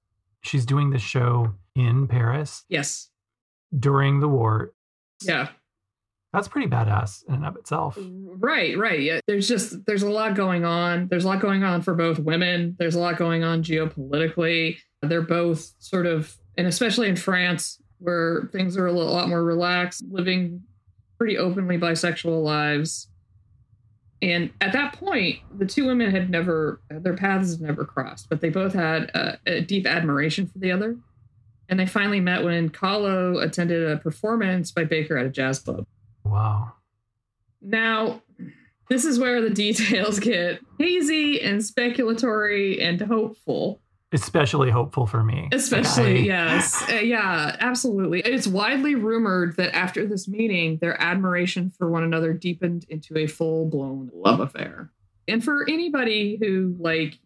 She's 0.41 0.65
doing 0.65 0.89
the 0.89 0.99
show 0.99 1.53
in 1.75 2.07
Paris 2.07 2.65
Yes. 2.67 3.09
during 3.77 4.19
the 4.19 4.27
war. 4.27 4.73
Yeah. 5.21 5.49
That's 6.33 6.47
pretty 6.47 6.67
badass 6.67 7.27
in 7.27 7.35
and 7.35 7.45
of 7.45 7.55
itself. 7.55 7.95
Right, 7.99 8.75
right. 8.75 8.99
Yeah. 8.99 9.19
There's 9.27 9.47
just 9.47 9.85
there's 9.85 10.01
a 10.01 10.09
lot 10.09 10.35
going 10.35 10.65
on. 10.65 11.07
There's 11.07 11.25
a 11.25 11.27
lot 11.27 11.39
going 11.39 11.63
on 11.63 11.83
for 11.83 11.93
both 11.93 12.17
women. 12.17 12.75
There's 12.79 12.95
a 12.95 12.99
lot 12.99 13.17
going 13.17 13.43
on 13.43 13.61
geopolitically. 13.61 14.77
They're 15.03 15.21
both 15.21 15.73
sort 15.77 16.07
of 16.07 16.35
and 16.57 16.65
especially 16.65 17.07
in 17.07 17.15
France 17.15 17.79
where 17.99 18.49
things 18.51 18.75
are 18.77 18.87
a 18.87 18.91
lot 18.91 19.29
more 19.29 19.43
relaxed, 19.43 20.03
living 20.09 20.63
pretty 21.19 21.37
openly 21.37 21.77
bisexual 21.77 22.43
lives. 22.43 23.07
And 24.23 24.51
at 24.59 24.73
that 24.73 24.93
point, 24.93 25.39
the 25.55 25.65
two 25.65 25.85
women 25.85 26.09
had 26.09 26.31
never 26.31 26.81
their 26.89 27.15
paths 27.15 27.51
had 27.51 27.61
never 27.61 27.85
crossed, 27.85 28.27
but 28.27 28.41
they 28.41 28.49
both 28.49 28.73
had 28.73 29.11
a, 29.13 29.37
a 29.45 29.61
deep 29.61 29.85
admiration 29.85 30.47
for 30.47 30.57
the 30.57 30.71
other. 30.71 30.97
And 31.69 31.79
they 31.79 31.85
finally 31.85 32.19
met 32.19 32.43
when 32.43 32.69
Kahlo 32.69 33.41
attended 33.41 33.87
a 33.87 33.97
performance 33.97 34.71
by 34.71 34.83
Baker 34.83 35.17
at 35.17 35.25
a 35.27 35.29
jazz 35.29 35.59
club. 35.59 35.85
Wow. 36.23 36.73
Now, 37.61 38.21
this 38.89 39.05
is 39.05 39.19
where 39.19 39.41
the 39.41 39.49
details 39.49 40.19
get 40.19 40.59
hazy 40.79 41.41
and 41.41 41.61
speculatory 41.61 42.81
and 42.81 42.99
hopeful. 43.01 43.81
Especially 44.11 44.69
hopeful 44.69 45.07
for 45.07 45.23
me. 45.23 45.49
Especially, 45.51 46.17
I- 46.19 46.23
yes. 46.25 46.83
Uh, 46.91 46.95
yeah, 46.97 47.55
absolutely. 47.59 48.19
It's 48.21 48.45
widely 48.47 48.93
rumored 48.93 49.55
that 49.57 49.75
after 49.75 50.05
this 50.05 50.27
meeting, 50.27 50.77
their 50.77 51.01
admiration 51.01 51.71
for 51.71 51.89
one 51.89 52.03
another 52.03 52.31
deepened 52.33 52.85
into 52.89 53.17
a 53.17 53.25
full 53.25 53.67
blown 53.69 54.11
love 54.13 54.39
affair. 54.39 54.91
And 55.27 55.43
for 55.43 55.63
anybody 55.67 56.37
who, 56.39 56.75
like, 56.79 57.17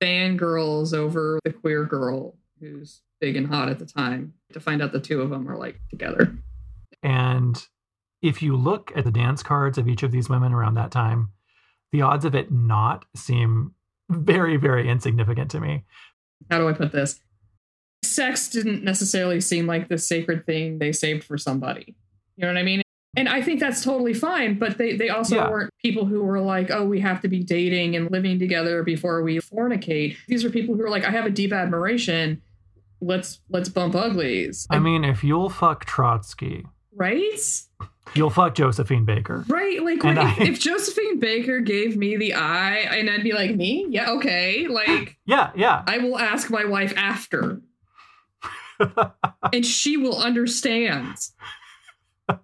fangirls 0.00 0.94
over 0.94 1.38
the 1.44 1.52
queer 1.52 1.84
girl 1.84 2.36
who's 2.60 3.00
big 3.20 3.34
and 3.36 3.46
hot 3.46 3.68
at 3.68 3.78
the 3.78 3.86
time, 3.86 4.34
to 4.52 4.60
find 4.60 4.82
out 4.82 4.92
the 4.92 5.00
two 5.00 5.20
of 5.22 5.30
them 5.30 5.48
are, 5.50 5.56
like, 5.56 5.80
together. 5.90 6.36
And 7.02 7.60
if 8.22 8.40
you 8.42 8.56
look 8.56 8.92
at 8.96 9.04
the 9.04 9.10
dance 9.10 9.42
cards 9.42 9.76
of 9.78 9.88
each 9.88 10.02
of 10.02 10.12
these 10.12 10.28
women 10.28 10.52
around 10.52 10.74
that 10.74 10.90
time, 10.90 11.30
the 11.90 12.02
odds 12.02 12.24
of 12.24 12.34
it 12.34 12.50
not 12.52 13.04
seem 13.14 13.74
very, 14.08 14.56
very 14.56 14.88
insignificant 14.88 15.50
to 15.50 15.60
me. 15.60 15.84
how 16.50 16.58
do 16.58 16.68
I 16.68 16.72
put 16.72 16.92
this? 16.92 17.20
sex 18.04 18.48
didn't 18.48 18.82
necessarily 18.82 19.40
seem 19.40 19.66
like 19.66 19.88
the 19.88 19.96
sacred 19.96 20.44
thing 20.44 20.78
they 20.78 20.90
saved 20.92 21.22
for 21.24 21.38
somebody. 21.38 21.94
You 22.36 22.42
know 22.42 22.48
what 22.48 22.58
I 22.58 22.62
mean? 22.64 22.82
And 23.16 23.28
I 23.28 23.40
think 23.42 23.60
that's 23.60 23.84
totally 23.84 24.12
fine, 24.12 24.58
but 24.58 24.76
they, 24.76 24.96
they 24.96 25.08
also 25.08 25.36
Yeah. 25.36 25.50
weren't 25.50 25.70
people 25.80 26.04
who 26.06 26.22
were 26.22 26.40
like, 26.40 26.70
oh, 26.70 26.84
we 26.84 26.98
have 27.00 27.20
to 27.22 27.28
be 27.28 27.42
dating 27.44 27.94
and 27.94 28.10
living 28.10 28.38
together 28.38 28.82
before 28.82 29.22
we 29.22 29.38
fornicate. 29.38 30.16
These 30.26 30.44
are 30.44 30.50
people 30.50 30.74
who 30.74 30.82
are 30.82 30.90
like, 30.90 31.04
I 31.04 31.10
have 31.10 31.26
a 31.26 31.30
deep 31.30 31.52
admiration. 31.52 32.42
Let's 33.00 33.40
let's 33.48 33.68
bump 33.68 33.94
uglies. 33.94 34.66
I 34.70 34.78
mean, 34.78 35.04
if 35.04 35.22
you'll 35.22 35.50
fuck 35.50 35.84
Trotsky, 35.84 36.66
right? 36.94 37.62
you'll 38.14 38.30
fuck 38.30 38.54
Josephine 38.54 39.04
Baker. 39.04 39.44
Right? 39.48 39.82
Like 39.82 40.02
when, 40.02 40.18
if, 40.18 40.24
I- 40.24 40.42
if 40.44 40.60
Josephine 40.60 41.18
Baker 41.18 41.60
gave 41.60 41.96
me 41.96 42.16
the 42.16 42.34
eye 42.34 42.78
and 42.90 43.08
I'd 43.08 43.22
be 43.24 43.32
like, 43.32 43.54
me? 43.56 43.86
Yeah, 43.88 44.10
okay. 44.12 44.66
Like 44.68 45.16
Yeah, 45.26 45.50
yeah. 45.54 45.82
I 45.86 45.98
will 45.98 46.18
ask 46.18 46.50
my 46.50 46.64
wife 46.64 46.92
after. 46.96 47.60
and 49.52 49.64
she 49.64 49.96
will 49.96 50.18
understand. 50.18 51.16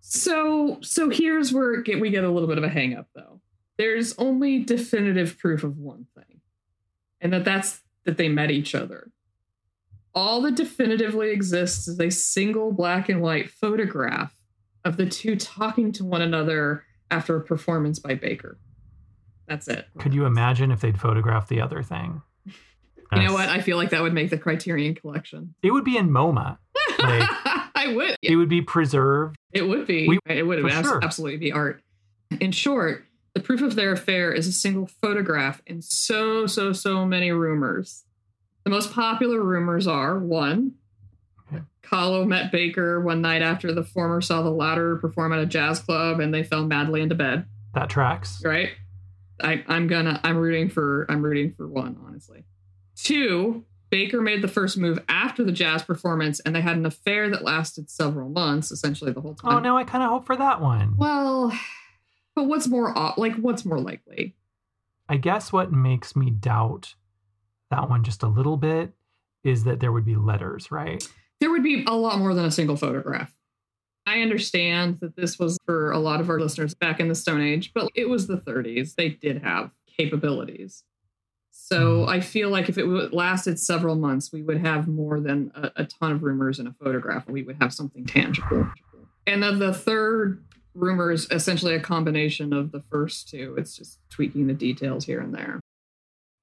so 0.00 0.78
so 0.82 1.10
here's 1.10 1.52
where 1.52 1.82
get, 1.82 2.00
we 2.00 2.10
get 2.10 2.24
a 2.24 2.30
little 2.30 2.48
bit 2.48 2.58
of 2.58 2.64
a 2.64 2.68
hang 2.68 2.96
up 2.96 3.08
though. 3.14 3.40
There's 3.76 4.16
only 4.18 4.58
definitive 4.60 5.38
proof 5.38 5.62
of 5.64 5.78
one 5.78 6.06
thing. 6.14 6.40
And 7.20 7.32
that 7.32 7.44
that's 7.44 7.80
that 8.04 8.16
they 8.16 8.28
met 8.28 8.50
each 8.50 8.74
other. 8.74 9.10
All 10.18 10.40
that 10.40 10.56
definitively 10.56 11.30
exists 11.30 11.86
is 11.86 12.00
a 12.00 12.10
single 12.10 12.72
black 12.72 13.08
and 13.08 13.22
white 13.22 13.48
photograph 13.48 14.34
of 14.84 14.96
the 14.96 15.06
two 15.06 15.36
talking 15.36 15.92
to 15.92 16.04
one 16.04 16.22
another 16.22 16.82
after 17.08 17.36
a 17.36 17.40
performance 17.40 18.00
by 18.00 18.14
Baker. 18.16 18.58
That's 19.46 19.68
it. 19.68 19.86
Could 20.00 20.14
you 20.14 20.24
imagine 20.24 20.72
if 20.72 20.80
they'd 20.80 20.98
photographed 20.98 21.48
the 21.48 21.60
other 21.60 21.84
thing? 21.84 22.22
You 22.46 23.22
know 23.22 23.32
what? 23.32 23.48
I 23.48 23.60
feel 23.60 23.76
like 23.76 23.90
that 23.90 24.02
would 24.02 24.12
make 24.12 24.30
the 24.30 24.38
Criterion 24.38 24.96
collection. 24.96 25.54
It 25.62 25.70
would 25.70 25.84
be 25.84 25.96
in 25.96 26.10
MoMA. 26.10 26.58
Like- 26.98 27.30
I 27.76 27.92
would. 27.94 28.16
It 28.20 28.34
would 28.34 28.48
be 28.48 28.60
preserved. 28.60 29.36
It 29.52 29.68
would 29.68 29.86
be. 29.86 30.08
We- 30.08 30.18
it 30.26 30.44
would 30.44 30.66
abs- 30.66 30.84
sure. 30.88 30.98
absolutely 31.00 31.38
be 31.38 31.52
art. 31.52 31.80
In 32.40 32.50
short, 32.50 33.04
the 33.34 33.40
proof 33.40 33.62
of 33.62 33.76
their 33.76 33.92
affair 33.92 34.32
is 34.32 34.48
a 34.48 34.52
single 34.52 34.88
photograph 35.00 35.62
and 35.68 35.84
so, 35.84 36.48
so, 36.48 36.72
so 36.72 37.06
many 37.06 37.30
rumors. 37.30 38.02
The 38.68 38.74
most 38.74 38.92
popular 38.92 39.42
rumors 39.42 39.86
are 39.86 40.18
one. 40.18 40.74
Kahlo 41.82 42.26
met 42.26 42.52
Baker 42.52 43.00
one 43.00 43.22
night 43.22 43.40
after 43.40 43.72
the 43.72 43.82
former 43.82 44.20
saw 44.20 44.42
the 44.42 44.50
latter 44.50 44.96
perform 44.96 45.32
at 45.32 45.38
a 45.38 45.46
jazz 45.46 45.78
club 45.78 46.20
and 46.20 46.34
they 46.34 46.42
fell 46.42 46.66
madly 46.66 47.00
into 47.00 47.14
bed. 47.14 47.46
That 47.72 47.88
tracks. 47.88 48.42
Right? 48.44 48.72
I, 49.40 49.64
I'm 49.68 49.86
gonna 49.86 50.20
I'm 50.22 50.36
rooting 50.36 50.68
for 50.68 51.06
I'm 51.08 51.22
rooting 51.22 51.54
for 51.54 51.66
one, 51.66 51.96
honestly. 52.06 52.44
Two, 52.94 53.64
Baker 53.88 54.20
made 54.20 54.42
the 54.42 54.48
first 54.48 54.76
move 54.76 55.02
after 55.08 55.42
the 55.42 55.50
jazz 55.50 55.82
performance 55.82 56.38
and 56.40 56.54
they 56.54 56.60
had 56.60 56.76
an 56.76 56.84
affair 56.84 57.30
that 57.30 57.42
lasted 57.44 57.88
several 57.88 58.28
months, 58.28 58.70
essentially 58.70 59.12
the 59.12 59.22
whole 59.22 59.34
oh, 59.42 59.48
time. 59.48 59.56
Oh, 59.56 59.60
now 59.60 59.78
I 59.78 59.84
kind 59.84 60.04
of 60.04 60.10
hope 60.10 60.26
for 60.26 60.36
that 60.36 60.60
one. 60.60 60.94
Well, 60.98 61.58
but 62.34 62.44
what's 62.44 62.68
more 62.68 62.92
like 63.16 63.36
what's 63.36 63.64
more 63.64 63.80
likely? 63.80 64.36
I 65.08 65.16
guess 65.16 65.54
what 65.54 65.72
makes 65.72 66.14
me 66.14 66.28
doubt 66.28 66.96
that 67.70 67.88
one 67.88 68.04
just 68.04 68.22
a 68.22 68.28
little 68.28 68.56
bit 68.56 68.92
is 69.44 69.64
that 69.64 69.80
there 69.80 69.92
would 69.92 70.04
be 70.04 70.16
letters, 70.16 70.70
right? 70.70 71.06
There 71.40 71.50
would 71.50 71.62
be 71.62 71.84
a 71.86 71.94
lot 71.94 72.18
more 72.18 72.34
than 72.34 72.44
a 72.44 72.50
single 72.50 72.76
photograph. 72.76 73.32
I 74.06 74.20
understand 74.22 74.98
that 75.00 75.16
this 75.16 75.38
was 75.38 75.58
for 75.66 75.90
a 75.90 75.98
lot 75.98 76.20
of 76.20 76.30
our 76.30 76.40
listeners 76.40 76.74
back 76.74 76.98
in 76.98 77.08
the 77.08 77.14
Stone 77.14 77.42
Age, 77.42 77.72
but 77.74 77.88
it 77.94 78.08
was 78.08 78.26
the 78.26 78.38
30s. 78.38 78.94
They 78.94 79.10
did 79.10 79.42
have 79.42 79.70
capabilities. 79.98 80.82
So 81.50 82.06
Mhm. 82.06 82.08
I 82.08 82.20
feel 82.20 82.48
like 82.50 82.68
if 82.68 82.78
it 82.78 82.86
lasted 83.12 83.58
several 83.58 83.96
months, 83.96 84.32
we 84.32 84.42
would 84.42 84.58
have 84.58 84.88
more 84.88 85.20
than 85.20 85.52
a, 85.54 85.70
a 85.76 85.84
ton 85.84 86.12
of 86.12 86.22
rumors 86.22 86.58
in 86.58 86.66
a 86.66 86.72
photograph. 86.72 87.28
We 87.28 87.42
would 87.42 87.56
have 87.60 87.74
something 87.74 88.06
tangible. 88.06 88.70
And 89.26 89.42
then 89.42 89.58
the 89.58 89.74
third 89.74 90.42
rumor 90.74 91.10
is 91.12 91.26
essentially 91.30 91.74
a 91.74 91.80
combination 91.80 92.52
of 92.54 92.72
the 92.72 92.80
first 92.90 93.28
two. 93.28 93.54
It's 93.58 93.76
just 93.76 93.98
tweaking 94.08 94.46
the 94.46 94.54
details 94.54 95.04
here 95.04 95.20
and 95.20 95.34
there. 95.34 95.60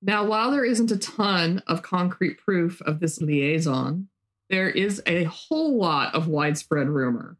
Now, 0.06 0.24
while 0.24 0.52
there 0.52 0.64
isn't 0.64 0.92
a 0.92 0.98
ton 0.98 1.64
of 1.66 1.82
concrete 1.82 2.38
proof 2.38 2.80
of 2.84 3.00
this 3.00 3.20
liaison, 3.20 4.08
there 4.52 4.70
is 4.70 5.02
a 5.08 5.24
whole 5.24 5.78
lot 5.80 6.14
of 6.14 6.28
widespread 6.28 6.90
rumor. 6.90 7.38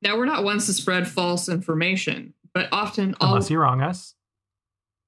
Now, 0.00 0.16
we're 0.16 0.24
not 0.24 0.42
ones 0.42 0.64
to 0.66 0.72
spread 0.72 1.06
false 1.06 1.50
information, 1.50 2.32
but 2.54 2.70
often 2.72 3.14
all 3.20 3.34
Unless 3.34 3.50
you 3.50 3.58
wrong 3.58 3.82
us. 3.82 4.14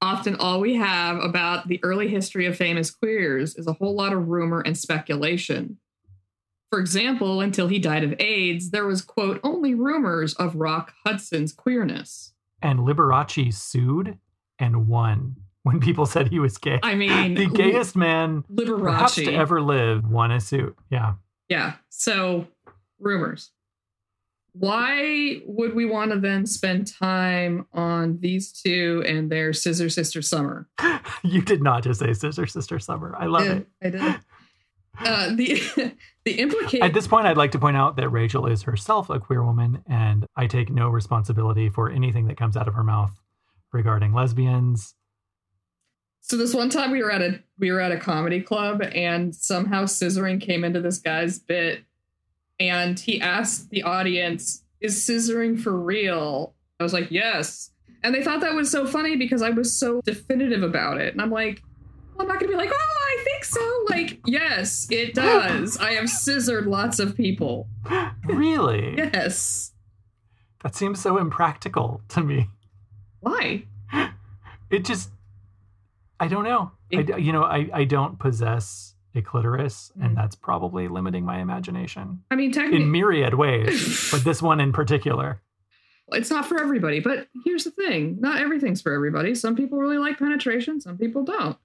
often 0.03 0.37
all 0.37 0.61
we 0.61 0.75
have 0.75 1.17
about 1.17 1.69
the 1.69 1.81
early 1.83 2.09
history 2.09 2.45
of 2.45 2.55
famous 2.55 2.91
queers 2.91 3.57
is 3.57 3.67
a 3.67 3.73
whole 3.73 3.97
lot 3.97 4.13
of 4.13 4.29
rumor 4.29 4.61
and 4.61 4.77
speculation. 4.77 5.79
For 6.71 6.79
example, 6.79 7.41
until 7.41 7.69
he 7.69 7.79
died 7.79 8.05
of 8.05 8.15
AIDS, 8.21 8.73
there 8.73 8.87
was, 8.87 9.01
quote, 9.01 9.41
only 9.43 9.75
rumors 9.75 10.35
of 10.35 10.57
Rock 10.57 10.93
Hudson's 11.07 11.55
queerness. 11.55 12.35
And 12.61 12.81
Liberace 12.81 13.55
sued 13.55 14.19
and 14.59 14.87
won 14.87 15.37
when 15.65 15.81
people 15.81 16.07
said 16.07 16.29
he 16.29 16.39
was 16.39 16.57
gay. 16.57 16.79
I 16.83 16.95
mean, 16.95 17.35
the 17.35 17.47
gayest 17.47 17.97
man 17.97 18.45
perhaps 18.57 19.17
to 19.17 19.23
Liberace. 19.23 19.37
ever 19.39 19.61
live 19.61 20.09
won 20.09 20.31
a 20.31 20.41
suit. 20.41 20.77
Yeah. 20.91 21.15
Yeah. 21.49 21.75
So, 21.91 22.47
rumors. 23.01 23.51
Why 24.53 25.41
would 25.47 25.75
we 25.75 25.85
want 25.85 26.13
to 26.13 26.21
then 26.21 26.47
spend 26.47 26.87
time 26.87 27.67
on 27.73 28.19
these 28.21 28.53
two 28.53 29.03
and 29.05 29.29
their 29.29 29.53
Scissor 29.53 29.89
Sister 29.91 30.23
Summer? 30.23 30.69
You 31.27 31.41
did 31.43 31.63
not 31.63 31.83
just 31.83 32.01
say 32.01 32.13
Sister 32.13 32.47
Sister 32.47 32.79
Summer. 32.79 33.17
I 33.19 33.27
love 33.27 33.45
Yeah, 33.47 33.53
it. 33.53 33.67
I 33.83 33.91
did. 33.91 34.21
Uh, 34.99 35.35
the 35.35 35.95
the 36.25 36.39
implication. 36.39 36.83
At 36.83 36.93
this 36.93 37.09
point, 37.09 37.27
I'd 37.27 37.37
like 37.39 37.51
to 37.53 37.59
point 37.59 37.77
out 37.79 37.97
that 37.97 38.11
Rachel 38.11 38.47
is 38.47 38.63
herself 38.63 39.09
a 39.11 39.19
queer 39.19 39.43
woman, 39.43 39.83
and 39.89 40.27
I 40.37 40.47
take 40.47 40.71
no 40.71 40.89
responsibility 40.89 41.69
for 41.71 41.91
anything 41.91 42.27
that 42.29 42.37
comes 42.37 42.57
out 42.59 42.69
of 42.69 42.75
her 42.75 42.85
mouth 42.85 43.19
regarding 43.73 44.13
lesbians. 44.13 44.95
So 46.27 46.39
this 46.39 46.55
one 46.55 46.71
time 46.71 46.91
we 46.91 47.03
were 47.03 47.13
at 47.13 47.21
a 47.21 47.39
we 47.59 47.71
were 47.71 47.81
at 47.81 47.93
a 47.93 47.99
comedy 47.99 48.41
club 48.41 48.81
and 48.81 49.35
somehow 49.35 49.85
scissoring 49.85 50.41
came 50.41 50.65
into 50.65 50.81
this 50.81 50.97
guy's 50.97 51.39
bit 51.39 51.85
and 52.59 52.99
he 52.99 53.21
asked 53.21 53.69
the 53.69 53.83
audience, 53.83 54.65
"Is 54.81 54.97
scissoring 54.97 55.61
for 55.61 55.79
real?" 55.79 56.55
I 56.81 56.83
was 56.83 56.95
like, 56.95 57.11
"Yes." 57.11 57.73
And 58.03 58.15
they 58.15 58.23
thought 58.25 58.41
that 58.41 58.55
was 58.55 58.71
so 58.71 58.87
funny 58.87 59.17
because 59.17 59.43
I 59.43 59.51
was 59.51 59.77
so 59.77 60.01
definitive 60.01 60.63
about 60.63 60.99
it. 60.99 61.13
And 61.13 61.21
I'm 61.21 61.31
like, 61.31 61.63
well, 62.15 62.23
I'm 62.23 62.29
not 62.29 62.41
going 62.41 62.51
to 62.51 62.57
be 62.57 62.63
like, 62.63 62.73
"Oh, 62.73 62.97
I 63.03 63.25
think 63.25 63.45
so." 63.45 63.85
Like, 63.91 64.21
"Yes, 64.25 64.87
it 64.91 65.13
does. 65.25 65.77
I 65.77 65.93
have 65.93 66.09
scissored 66.09 66.67
lots 66.67 66.99
of 67.01 67.15
people." 67.15 67.69
Really? 68.25 68.95
Yes. 68.97 69.73
That 70.63 70.75
seems 70.75 71.01
so 71.01 71.19
impractical 71.19 72.01
to 72.09 72.23
me. 72.23 72.49
Why? 73.21 73.65
It 74.71 74.87
just, 74.87 75.11
I 76.21 76.29
don't 76.29 76.45
know. 76.45 76.71
It- 76.91 77.07
d- 77.07 77.21
you 77.23 77.33
know, 77.33 77.43
I, 77.45 77.69
I 77.73 77.85
don't 77.85 78.19
possess 78.19 78.95
a 79.15 79.23
clitoris, 79.23 79.93
Mm. 79.99 80.07
and 80.07 80.17
that's 80.17 80.35
probably 80.37 80.89
limiting 80.89 81.25
my 81.25 81.39
imagination 81.41 82.23
I 82.31 82.35
mean, 82.37 82.51
technically 82.53 82.83
in 82.83 82.91
myriad 82.91 83.35
ways, 83.35 84.09
but 84.13 84.25
this 84.25 84.43
one 84.43 84.61
in 84.61 84.73
particular. 84.73 85.41
it's 86.13 86.31
not 86.31 86.47
for 86.47 86.61
everybody. 86.61 87.01
But 87.01 87.29
here's 87.45 87.65
the 87.65 87.71
thing 87.71 88.19
not 88.21 88.41
everything's 88.41 88.83
for 88.83 88.93
everybody. 88.93 89.35
Some 89.35 89.55
people 89.57 89.79
really 89.79 89.99
like 89.99 90.19
penetration, 90.19 90.81
some 90.81 90.99
people 90.99 91.25
don't. 91.25 91.57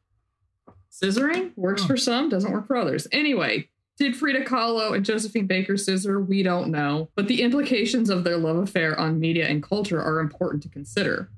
Scissoring 0.92 1.52
works 1.56 1.82
Hmm. 1.84 1.88
for 1.88 1.98
some, 1.98 2.30
doesn't 2.30 2.52
work 2.52 2.68
for 2.68 2.76
others. 2.76 3.08
Anyway, 3.12 3.70
did 3.98 4.16
Frida 4.16 4.46
Kahlo 4.46 4.96
and 4.96 5.06
Josephine 5.06 5.46
Baker 5.48 5.78
scissor? 5.78 6.20
We 6.20 6.42
don't 6.44 6.70
know. 6.72 7.10
But 7.16 7.28
the 7.28 7.42
implications 7.42 8.10
of 8.10 8.24
their 8.24 8.38
love 8.38 8.58
affair 8.58 8.98
on 9.00 9.20
media 9.20 9.48
and 9.48 9.62
culture 9.62 10.02
are 10.02 10.20
important 10.20 10.64
to 10.64 10.70
consider. 10.70 11.30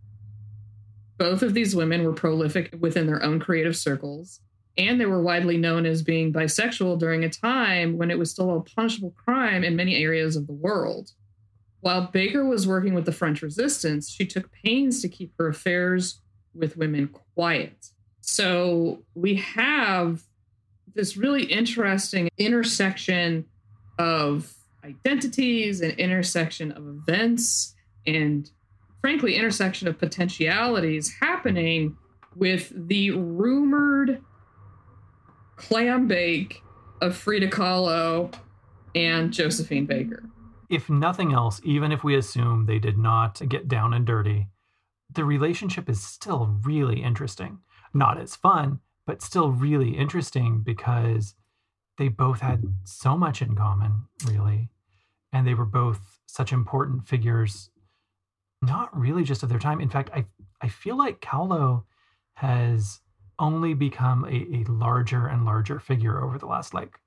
Both 1.22 1.44
of 1.44 1.54
these 1.54 1.76
women 1.76 2.04
were 2.04 2.14
prolific 2.14 2.74
within 2.80 3.06
their 3.06 3.22
own 3.22 3.40
creative 3.40 3.78
circles, 3.78 4.40
and 4.76 5.00
they 5.00 5.06
were 5.06 5.22
widely 5.22 5.56
known 5.56 5.86
as 5.86 6.02
being 6.02 6.34
bisexual 6.34 6.98
during 6.98 7.24
a 7.24 7.30
time 7.30 7.96
when 7.96 8.10
it 8.10 8.18
was 8.18 8.32
still 8.32 8.58
a 8.58 8.62
punishable 8.62 9.12
crime 9.12 9.64
in 9.64 9.76
many 9.76 10.04
areas 10.04 10.36
of 10.36 10.48
the 10.48 10.54
world. 10.54 11.12
While 11.82 12.08
Baker 12.08 12.44
was 12.44 12.66
working 12.66 12.96
with 12.96 13.06
the 13.06 13.12
French 13.12 13.44
resistance, 13.44 14.10
she 14.10 14.26
took 14.26 14.52
pains 14.52 15.00
to 15.04 15.10
keep 15.10 15.32
her 15.38 15.48
affairs 15.48 16.20
with 16.56 16.76
women 16.76 17.08
quiet. 17.36 17.92
So 18.22 19.04
we 19.14 19.36
have 19.36 20.24
this 20.96 21.16
really 21.16 21.44
interesting 21.44 22.30
intersection 22.40 23.46
of 24.00 24.56
identities 24.84 25.82
and 25.82 25.94
intersection 26.00 26.72
of 26.72 26.88
events 26.88 27.76
and 28.08 28.50
frankly 29.02 29.36
intersection 29.36 29.88
of 29.88 29.98
potentialities 29.98 31.14
happening 31.20 31.98
with 32.36 32.72
the 32.76 33.12
rumored 33.12 34.22
clam 35.58 36.08
bake 36.08 36.62
of 37.02 37.16
Frida 37.16 37.50
Kahlo 37.50 38.34
and 38.96 39.34
Josephine 39.34 39.86
Baker. 39.86 40.24
If 40.70 40.90
nothing 40.90 41.34
else, 41.34 41.60
even 41.64 41.92
if 41.92 42.04
we 42.04 42.16
assume 42.16 42.66
they 42.66 42.80
did 42.80 42.98
not 42.98 43.42
get 43.50 43.68
down 43.68 43.94
and 43.94 44.06
dirty, 44.06 44.48
the 45.14 45.26
relationship 45.26 45.90
is 45.90 46.02
still 46.02 46.60
really 46.64 47.04
interesting. 47.04 47.60
Not 47.94 48.18
as 48.18 48.36
fun, 48.36 48.80
but 49.06 49.22
still 49.22 49.52
really 49.52 49.98
interesting 49.98 50.62
because 50.62 51.36
they 51.98 52.08
both 52.08 52.40
had 52.40 52.64
so 52.86 53.18
much 53.18 53.42
in 53.42 53.56
common, 53.56 54.06
really. 54.26 54.70
And 55.34 55.46
they 55.46 55.54
were 55.54 55.66
both 55.66 56.20
such 56.26 56.54
important 56.54 57.08
figures, 57.08 57.70
not 58.62 58.98
really 58.98 59.24
just 59.24 59.44
of 59.44 59.50
their 59.50 59.60
time. 59.60 59.82
In 59.82 59.90
fact, 59.90 60.10
I, 60.14 60.26
I 60.62 60.68
feel 60.68 60.98
like 60.98 61.22
Kahlo 61.22 61.84
has 62.36 63.00
only 63.40 63.74
become 63.74 64.26
a, 64.26 64.62
a 64.62 64.72
larger 64.72 65.28
and 65.28 65.46
larger 65.46 65.80
figure 65.80 66.24
over 66.24 66.38
the 66.38 66.46
last 66.46 66.74
like 66.74 67.00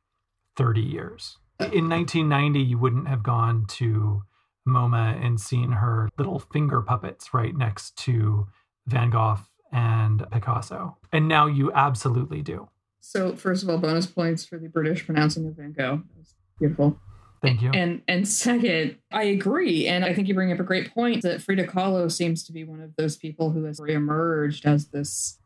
30 0.57 0.81
years. 0.81 1.39
In 1.61 1.89
1990, 1.89 2.61
you 2.61 2.79
wouldn't 2.79 3.07
have 3.09 3.23
gone 3.23 3.67
to 3.69 4.23
MoMA 4.67 5.25
and 5.25 5.41
seen 5.41 5.73
her 5.73 6.09
little 6.19 6.39
finger 6.39 6.83
puppets 6.83 7.33
right 7.33 7.57
next 7.57 7.97
to 7.99 8.49
Van 8.87 9.11
Gogh 9.11 9.39
and 9.73 10.25
Picasso. 10.31 10.97
And 11.13 11.29
now 11.29 11.47
you 11.47 11.73
absolutely 11.73 12.43
do. 12.43 12.69
So, 13.01 13.37
first 13.37 13.63
of 13.63 13.69
all, 13.69 13.79
bonus 13.79 14.07
points 14.07 14.45
for 14.45 14.59
the 14.59 14.69
British 14.69 15.05
pronouncing 15.05 15.47
of 15.47 15.57
Van 15.57 15.73
Gogh. 15.73 16.03
That 16.09 16.19
was 16.19 16.35
beautiful. 16.59 16.99
Thank 17.45 17.63
you. 17.63 17.71
And 17.73 18.03
and 18.09 18.27
second, 18.27 18.97
I 19.13 19.25
agree, 19.25 19.87
and 19.87 20.05
I 20.05 20.15
think 20.15 20.29
you 20.29 20.35
bring 20.35 20.53
up 20.53 20.61
a 20.61 20.65
great 20.65 20.93
point 20.93 21.23
that 21.23 21.43
Frida 21.43 21.67
Kahlo 21.67 22.11
seems 22.11 22.45
to 22.45 22.53
be 22.53 22.65
one 22.65 22.81
of 22.81 22.97
those 22.97 23.17
people 23.17 23.51
who 23.51 23.65
has 23.65 23.81
reemerged 23.81 24.65
as 24.65 24.89
this 24.89 25.39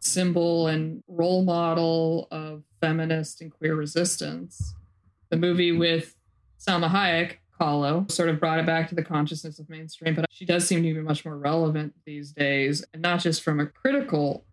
symbol 0.00 0.66
and 0.66 1.02
role 1.08 1.44
model 1.44 2.28
of 2.30 2.62
feminist 2.80 3.40
and 3.40 3.52
queer 3.52 3.74
resistance. 3.74 4.74
The 5.30 5.36
movie 5.36 5.72
with 5.72 6.16
Salma 6.58 6.90
Hayek, 6.90 7.36
Kahlo, 7.60 8.10
sort 8.10 8.28
of 8.28 8.40
brought 8.40 8.58
it 8.58 8.66
back 8.66 8.88
to 8.88 8.94
the 8.94 9.02
consciousness 9.02 9.58
of 9.58 9.68
mainstream, 9.68 10.14
but 10.14 10.26
she 10.30 10.44
does 10.44 10.66
seem 10.66 10.82
to 10.82 10.94
be 10.94 11.00
much 11.00 11.24
more 11.24 11.36
relevant 11.36 11.94
these 12.04 12.32
days, 12.32 12.84
and 12.92 13.02
not 13.02 13.20
just 13.20 13.42
from 13.42 13.60
a 13.60 13.66
critical 13.66 14.44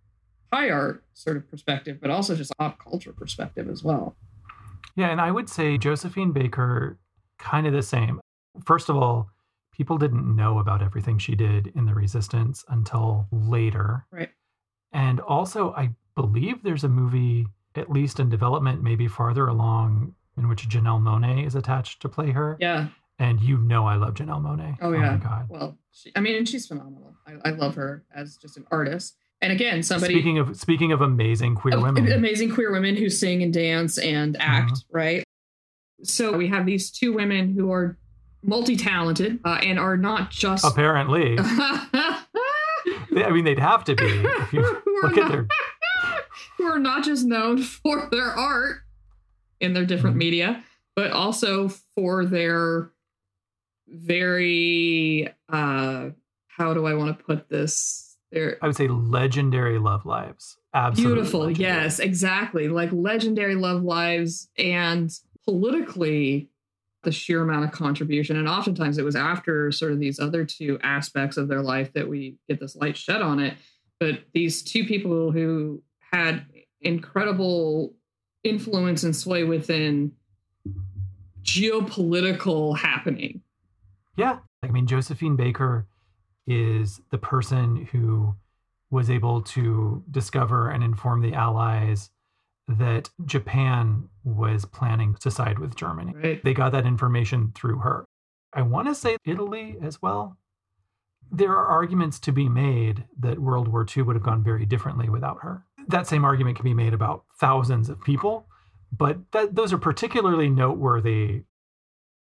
high 0.52 0.70
art 0.70 1.04
sort 1.14 1.38
of 1.38 1.50
perspective, 1.50 2.00
but 2.02 2.10
also 2.10 2.36
just 2.36 2.52
pop 2.58 2.80
culture 2.84 3.14
perspective 3.14 3.70
as 3.70 3.84
well. 3.84 4.16
Yeah, 4.96 5.10
and 5.10 5.22
I 5.22 5.32
would 5.32 5.50
say 5.50 5.78
Josephine 5.78 6.32
Baker, 6.32 6.98
kind 7.38 7.68
of 7.68 7.74
the 7.74 7.82
same. 7.82 8.20
First 8.66 8.90
of 8.90 8.98
all, 8.98 9.30
people 9.72 9.98
didn't 9.98 10.36
know 10.36 10.60
about 10.60 10.82
everything 10.82 11.18
she 11.18 11.36
did 11.36 11.72
in 11.76 11.86
the 11.86 11.94
resistance 11.94 12.66
until 12.68 13.28
later. 13.32 14.06
Right. 14.12 14.30
And 14.92 15.20
also, 15.22 15.72
I 15.74 15.92
believe 16.16 16.64
there's 16.64 16.84
a 16.84 16.90
movie, 16.90 17.48
at 17.76 17.90
least 17.90 18.20
in 18.20 18.30
development, 18.30 18.84
maybe 18.84 19.08
farther 19.08 19.48
along, 19.48 20.16
in 20.38 20.50
which 20.50 20.68
Janelle 20.68 21.02
Monáe 21.02 21.46
is 21.46 21.56
attached 21.56 22.02
to 22.02 22.10
play 22.10 22.32
her. 22.32 22.58
Yeah. 22.60 22.88
And 23.20 23.42
you 23.42 23.58
know 23.58 23.86
I 23.86 23.96
love 23.96 24.16
Janelle 24.16 24.42
Monáe. 24.42 24.78
Oh, 24.82 24.90
oh 24.90 24.94
yeah. 24.94 25.12
my 25.12 25.18
God. 25.18 25.46
Well, 25.50 25.78
she, 25.92 26.12
I 26.16 26.20
mean, 26.20 26.36
and 26.36 26.48
she's 26.48 26.68
phenomenal. 26.68 27.16
I, 27.26 27.50
I 27.50 27.52
love 27.52 27.76
her 27.76 28.04
as 28.14 28.38
just 28.38 28.58
an 28.58 28.66
artist. 28.72 29.16
And 29.42 29.54
again, 29.54 29.84
somebody 29.84 30.14
Speaking 30.16 30.38
of 30.38 30.58
speaking 30.58 30.92
of 30.92 31.02
amazing 31.02 31.56
queer 31.56 31.76
of 31.78 31.82
women. 31.84 32.12
amazing 32.12 32.52
queer 32.54 32.72
women 32.72 32.96
who 32.98 33.10
sing 33.10 33.42
and 33.42 33.54
dance 33.54 33.98
and 33.98 34.36
act, 34.40 34.72
Mhm. 34.72 34.84
right? 34.92 35.24
So 36.04 36.36
we 36.36 36.48
have 36.48 36.66
these 36.66 36.92
two 36.92 37.14
women 37.14 37.54
who 37.54 37.72
are 37.72 37.98
multi-talented 38.44 39.40
uh, 39.46 39.60
and 39.64 39.78
are 39.80 39.98
not 39.98 40.32
just 40.32 40.66
Apparently. 40.66 41.38
I 43.22 43.32
mean, 43.32 43.44
they'd 43.46 43.60
have 43.60 43.84
to 43.86 43.96
be. 43.96 44.06
If 44.06 44.54
you 44.54 44.62
who, 44.86 44.98
are 44.98 45.10
look 45.10 45.18
at 45.18 45.22
not, 45.24 45.32
their 45.32 45.48
who 46.58 46.64
are 46.66 46.80
not 46.80 47.04
just 47.04 47.26
known 47.26 47.60
for 47.64 48.08
their 48.12 48.32
art 48.32 48.78
in 49.60 49.74
their 49.74 49.86
different 49.86 50.16
Mhm. 50.16 50.20
media, 50.20 50.64
but 50.96 51.12
also 51.12 51.70
for 51.96 52.26
their 52.26 52.92
very 53.88 55.30
uh 55.50 56.10
how 56.48 56.74
do 56.74 56.86
I 56.86 56.94
want 56.94 57.18
to 57.18 57.24
put 57.24 57.50
this? 57.50 58.09
Their 58.32 58.58
I 58.62 58.68
would 58.68 58.76
say 58.76 58.88
legendary 58.88 59.80
love 59.80 60.06
lives. 60.06 60.58
Absolutely. 60.74 61.16
beautiful, 61.16 61.40
legendary. 61.42 61.74
yes, 61.84 62.00
exactly. 62.00 62.68
Like 62.68 62.92
legendary 62.92 63.56
love 63.56 63.84
lives 63.84 64.50
and 64.58 65.12
politically 65.46 66.50
the 67.04 67.12
sheer 67.12 67.42
amount 67.42 67.66
of 67.66 67.72
contribution. 67.72 68.38
And 68.38 68.48
oftentimes 68.48 68.98
it 68.98 69.06
was 69.06 69.16
after 69.16 69.72
sort 69.72 69.94
of 69.94 70.00
these 70.00 70.20
other 70.20 70.46
two 70.46 70.78
aspects 70.84 71.38
of 71.38 71.48
their 71.48 71.62
life 71.62 71.94
that 71.94 72.08
we 72.08 72.36
get 72.48 72.60
this 72.60 72.76
light 72.76 72.98
shed 72.98 73.22
on 73.22 73.40
it. 73.40 73.56
But 74.00 74.26
these 74.34 74.62
two 74.62 74.86
people 74.86 75.32
who 75.32 75.82
had 76.12 76.46
incredible 76.82 77.96
influence 78.44 79.04
and 79.04 79.16
sway 79.16 79.44
within 79.44 80.12
geopolitical 81.42 82.78
happening. 82.78 83.42
Yeah. 84.16 84.40
I 84.62 84.68
mean, 84.68 84.88
Josephine 84.88 85.36
Baker 85.36 85.88
is 86.50 87.00
the 87.12 87.18
person 87.18 87.88
who 87.92 88.36
was 88.92 89.10
able 89.10 89.42
to 89.42 90.04
discover 90.10 90.70
and 90.70 90.84
inform 90.84 91.22
the 91.22 91.34
Allies 91.34 92.10
that 92.68 93.10
Japan 93.26 94.10
was 94.24 94.66
planning 94.66 95.16
to 95.22 95.32
side 95.32 95.60
with 95.60 95.76
Germany. 95.76 96.14
Right. 96.16 96.44
They 96.44 96.54
got 96.54 96.72
that 96.72 96.86
information 96.86 97.52
through 97.56 97.80
her. 97.80 98.06
I 98.52 98.64
want 98.64 98.88
to 98.88 98.96
say 98.96 99.18
Italy 99.26 99.78
as 99.82 100.02
well. 100.02 100.38
There 101.32 101.52
are 101.52 101.68
arguments 101.68 102.20
to 102.22 102.32
be 102.32 102.50
made 102.50 103.06
that 103.20 103.40
World 103.40 103.68
War 103.68 103.86
II 103.86 104.04
would 104.04 104.16
have 104.16 104.24
gone 104.24 104.44
very 104.44 104.66
differently 104.66 105.08
without 105.08 105.38
her. 105.42 105.66
That 105.88 106.08
same 106.08 106.26
argument 106.26 106.58
can 106.58 106.64
be 106.64 106.74
made 106.74 106.94
about 106.94 107.26
thousands 107.40 107.90
of 107.90 108.02
people, 108.04 108.48
but 108.92 109.18
that, 109.32 109.56
those 109.56 109.72
are 109.72 109.78
particularly 109.78 110.50
noteworthy. 110.50 111.44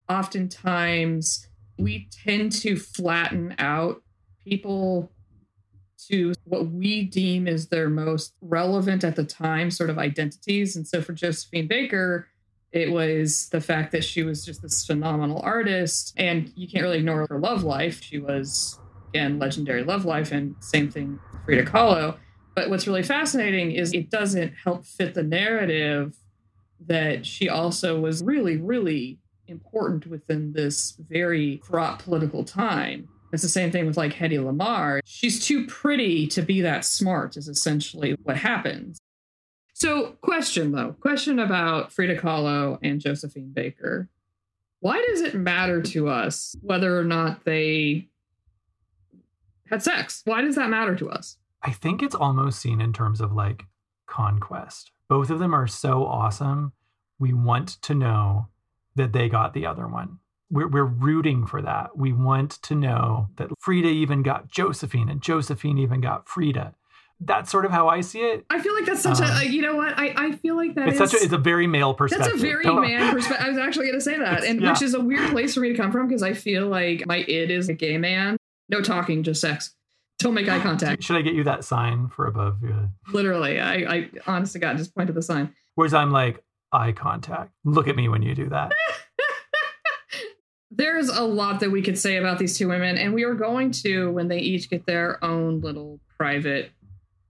Oftentimes 0.08 1.48
we 1.78 2.08
tend 2.24 2.52
to 2.52 2.76
flatten 2.76 3.54
out 3.58 4.02
people 4.44 5.10
to 6.08 6.32
what 6.44 6.66
we 6.68 7.04
deem 7.04 7.46
is 7.46 7.68
their 7.68 7.88
most 7.88 8.34
relevant 8.40 9.04
at 9.04 9.16
the 9.16 9.24
time 9.24 9.70
sort 9.70 9.90
of 9.90 9.98
identities. 9.98 10.74
And 10.74 10.86
so 10.86 11.00
for 11.00 11.12
Josephine 11.12 11.68
Baker, 11.68 12.28
it 12.72 12.90
was 12.90 13.48
the 13.50 13.60
fact 13.60 13.92
that 13.92 14.02
she 14.02 14.22
was 14.22 14.44
just 14.44 14.62
this 14.62 14.84
phenomenal 14.84 15.40
artist. 15.42 16.12
And 16.16 16.50
you 16.56 16.66
can't 16.66 16.82
really 16.82 16.98
ignore 16.98 17.26
her 17.28 17.38
love 17.38 17.62
life. 17.62 18.02
She 18.02 18.18
was, 18.18 18.80
again, 19.10 19.38
legendary 19.38 19.84
love 19.84 20.04
life, 20.04 20.32
and 20.32 20.56
same 20.60 20.90
thing 20.90 21.20
Frida 21.44 21.66
Kahlo. 21.66 22.16
But 22.54 22.68
what's 22.68 22.86
really 22.86 23.02
fascinating 23.02 23.72
is 23.72 23.92
it 23.92 24.10
doesn't 24.10 24.54
help 24.64 24.84
fit 24.84 25.14
the 25.14 25.22
narrative 25.22 26.16
that 26.86 27.24
she 27.24 27.48
also 27.48 28.00
was 28.00 28.22
really, 28.22 28.56
really 28.56 29.18
important 29.52 30.06
within 30.08 30.52
this 30.52 30.96
very 31.08 31.58
corrupt 31.64 32.02
political 32.04 32.42
time. 32.44 33.08
It's 33.32 33.42
the 33.42 33.48
same 33.48 33.70
thing 33.70 33.86
with 33.86 33.96
like 33.96 34.12
Hedy 34.12 34.38
Lamarr. 34.38 35.00
She's 35.04 35.44
too 35.44 35.66
pretty 35.66 36.26
to 36.28 36.42
be 36.42 36.60
that 36.62 36.84
smart, 36.84 37.36
is 37.36 37.48
essentially 37.48 38.16
what 38.24 38.36
happens. 38.36 38.98
So, 39.72 40.16
question 40.20 40.72
though, 40.72 40.96
question 41.00 41.38
about 41.38 41.92
Frida 41.92 42.18
Kahlo 42.18 42.78
and 42.82 43.00
Josephine 43.00 43.52
Baker. 43.54 44.08
Why 44.80 45.02
does 45.08 45.20
it 45.20 45.34
matter 45.34 45.80
to 45.80 46.08
us 46.08 46.54
whether 46.60 46.98
or 46.98 47.04
not 47.04 47.44
they 47.44 48.08
had 49.70 49.82
sex? 49.82 50.22
Why 50.24 50.42
does 50.42 50.56
that 50.56 50.70
matter 50.70 50.94
to 50.96 51.08
us? 51.08 51.38
I 51.62 51.70
think 51.70 52.02
it's 52.02 52.14
almost 52.14 52.60
seen 52.60 52.80
in 52.80 52.92
terms 52.92 53.20
of 53.20 53.32
like 53.32 53.64
conquest. 54.06 54.90
Both 55.08 55.30
of 55.30 55.38
them 55.38 55.54
are 55.54 55.66
so 55.66 56.04
awesome. 56.04 56.72
We 57.18 57.32
want 57.32 57.80
to 57.82 57.94
know 57.94 58.48
that 58.96 59.12
they 59.12 59.28
got 59.28 59.54
the 59.54 59.66
other 59.66 59.86
one. 59.86 60.18
We're, 60.50 60.68
we're 60.68 60.84
rooting 60.84 61.46
for 61.46 61.62
that. 61.62 61.96
We 61.96 62.12
want 62.12 62.60
to 62.62 62.74
know 62.74 63.28
that 63.36 63.48
Frida 63.60 63.88
even 63.88 64.22
got 64.22 64.48
Josephine 64.48 65.08
and 65.08 65.22
Josephine 65.22 65.78
even 65.78 66.00
got 66.02 66.28
Frida. 66.28 66.74
That's 67.24 67.50
sort 67.50 67.64
of 67.64 67.70
how 67.70 67.88
I 67.88 68.00
see 68.00 68.20
it. 68.20 68.44
I 68.50 68.60
feel 68.60 68.74
like 68.74 68.84
that's 68.84 69.00
such 69.00 69.20
Um, 69.20 69.30
a, 69.40 69.44
you 69.44 69.62
know 69.62 69.76
what? 69.76 69.96
I, 69.96 70.12
I 70.16 70.32
feel 70.32 70.56
like 70.56 70.74
that 70.74 70.88
It's 70.88 71.00
is- 71.00 71.10
such 71.10 71.20
a 71.20 71.24
it's 71.24 71.32
a 71.32 71.38
very 71.38 71.66
male 71.68 71.94
perspective. 71.94 72.32
That's 72.32 72.42
a 72.42 72.46
very 72.46 72.64
Don't- 72.64 72.82
man 72.82 73.12
perspective. 73.14 73.46
I 73.46 73.48
was 73.48 73.58
actually 73.58 73.86
going 73.86 73.98
to 73.98 74.04
say 74.04 74.18
that, 74.18 74.42
and 74.44 74.60
yeah. 74.60 74.72
which 74.72 74.82
is 74.82 74.94
a 74.94 75.00
weird 75.00 75.30
place 75.30 75.54
for 75.54 75.60
me 75.60 75.68
to 75.70 75.74
come 75.76 75.92
from 75.92 76.08
because 76.08 76.22
I 76.22 76.34
feel 76.34 76.66
like 76.66 77.06
my 77.06 77.18
id 77.18 77.50
is 77.50 77.68
a 77.68 77.74
gay 77.74 77.96
man. 77.96 78.36
No 78.68 78.80
talking, 78.82 79.22
just 79.22 79.40
sex. 79.40 79.72
Don't 80.18 80.34
make 80.34 80.48
eye 80.48 80.58
contact. 80.62 81.02
Should 81.04 81.16
I 81.16 81.22
get 81.22 81.34
you 81.34 81.44
that 81.44 81.64
sign 81.64 82.08
for 82.08 82.26
above? 82.26 82.58
Yeah. 82.62 82.86
Literally, 83.12 83.60
I, 83.60 83.74
I 83.74 84.10
honest 84.26 84.52
to 84.54 84.58
God, 84.58 84.76
just 84.76 84.94
point 84.94 85.06
to 85.06 85.12
the 85.12 85.22
sign. 85.22 85.54
Whereas 85.76 85.94
I'm 85.94 86.10
like 86.10 86.42
eye 86.72 86.92
contact. 86.92 87.52
Look 87.64 87.88
at 87.88 87.96
me 87.96 88.08
when 88.08 88.22
you 88.22 88.34
do 88.34 88.48
that. 88.48 88.72
There's 90.70 91.08
a 91.10 91.22
lot 91.22 91.60
that 91.60 91.70
we 91.70 91.82
could 91.82 91.98
say 91.98 92.16
about 92.16 92.38
these 92.38 92.56
two 92.56 92.68
women, 92.68 92.96
and 92.96 93.12
we 93.12 93.24
are 93.24 93.34
going 93.34 93.72
to 93.82 94.10
when 94.10 94.28
they 94.28 94.38
each 94.38 94.70
get 94.70 94.86
their 94.86 95.22
own 95.22 95.60
little 95.60 96.00
private 96.16 96.70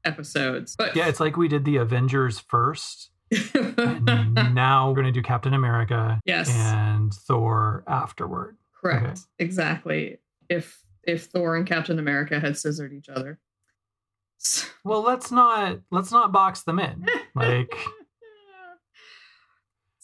episodes. 0.04 0.76
But 0.76 0.94
Yeah, 0.94 1.08
it's 1.08 1.18
like 1.18 1.36
we 1.36 1.48
did 1.48 1.64
the 1.64 1.78
Avengers 1.78 2.38
first, 2.38 3.10
and 3.54 4.34
now 4.54 4.88
we're 4.88 4.94
gonna 4.94 5.10
do 5.10 5.22
Captain 5.22 5.54
America 5.54 6.20
yes, 6.24 6.50
and 6.54 7.12
Thor 7.12 7.82
afterward. 7.88 8.56
correct, 8.80 9.04
okay. 9.04 9.20
exactly. 9.40 10.18
If 10.48 10.80
if 11.02 11.24
Thor 11.24 11.56
and 11.56 11.66
Captain 11.66 11.98
America 11.98 12.38
had 12.38 12.56
scissored 12.56 12.92
each 12.92 13.08
other. 13.08 13.38
Well, 14.84 15.02
let's 15.02 15.30
not 15.30 15.78
let's 15.92 16.10
not 16.10 16.32
box 16.32 16.62
them 16.62 16.80
in. 16.80 17.06
Like 17.36 17.72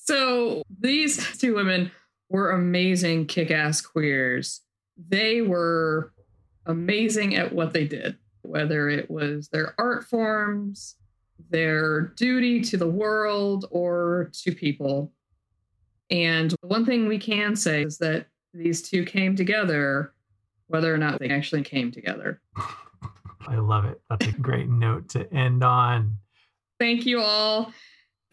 So 0.09 0.63
these 0.81 1.39
two 1.39 1.55
women 1.55 1.91
were 2.31 2.53
amazing 2.53 3.27
kick 3.27 3.51
ass 3.51 3.83
queers. 3.83 4.63
They 4.97 5.43
were 5.43 6.15
amazing 6.65 7.37
at 7.37 7.53
what 7.53 7.75
they 7.75 7.87
did, 7.87 8.17
whether 8.41 8.89
it 8.89 9.11
was 9.11 9.49
their 9.49 9.75
art 9.79 10.05
forms, 10.05 10.97
their 11.51 12.01
duty 12.17 12.63
to 12.63 12.79
the 12.79 12.89
world 12.89 13.67
or 13.71 14.31
to 14.45 14.55
people. 14.55 15.13
And 16.11 16.55
one 16.63 16.87
thing 16.87 17.07
we 17.07 17.19
can 17.19 17.55
say 17.55 17.83
is 17.83 17.99
that 17.99 18.29
these 18.55 18.81
two 18.81 19.05
came 19.05 19.37
together, 19.37 20.15
whether 20.69 20.93
or 20.93 20.97
not 20.97 21.21
they 21.21 21.29
actually 21.29 21.63
came 21.65 21.93
together. 21.93 22.41
I 23.47 23.57
love 23.57 23.85
it. 23.85 24.01
That's 24.09 24.27
a 24.27 24.33
great 24.33 24.71
note 24.71 25.11
to 25.11 25.31
end 25.35 25.63
on. 25.63 26.17
Thank 26.79 27.05
you 27.05 27.21
all. 27.21 27.75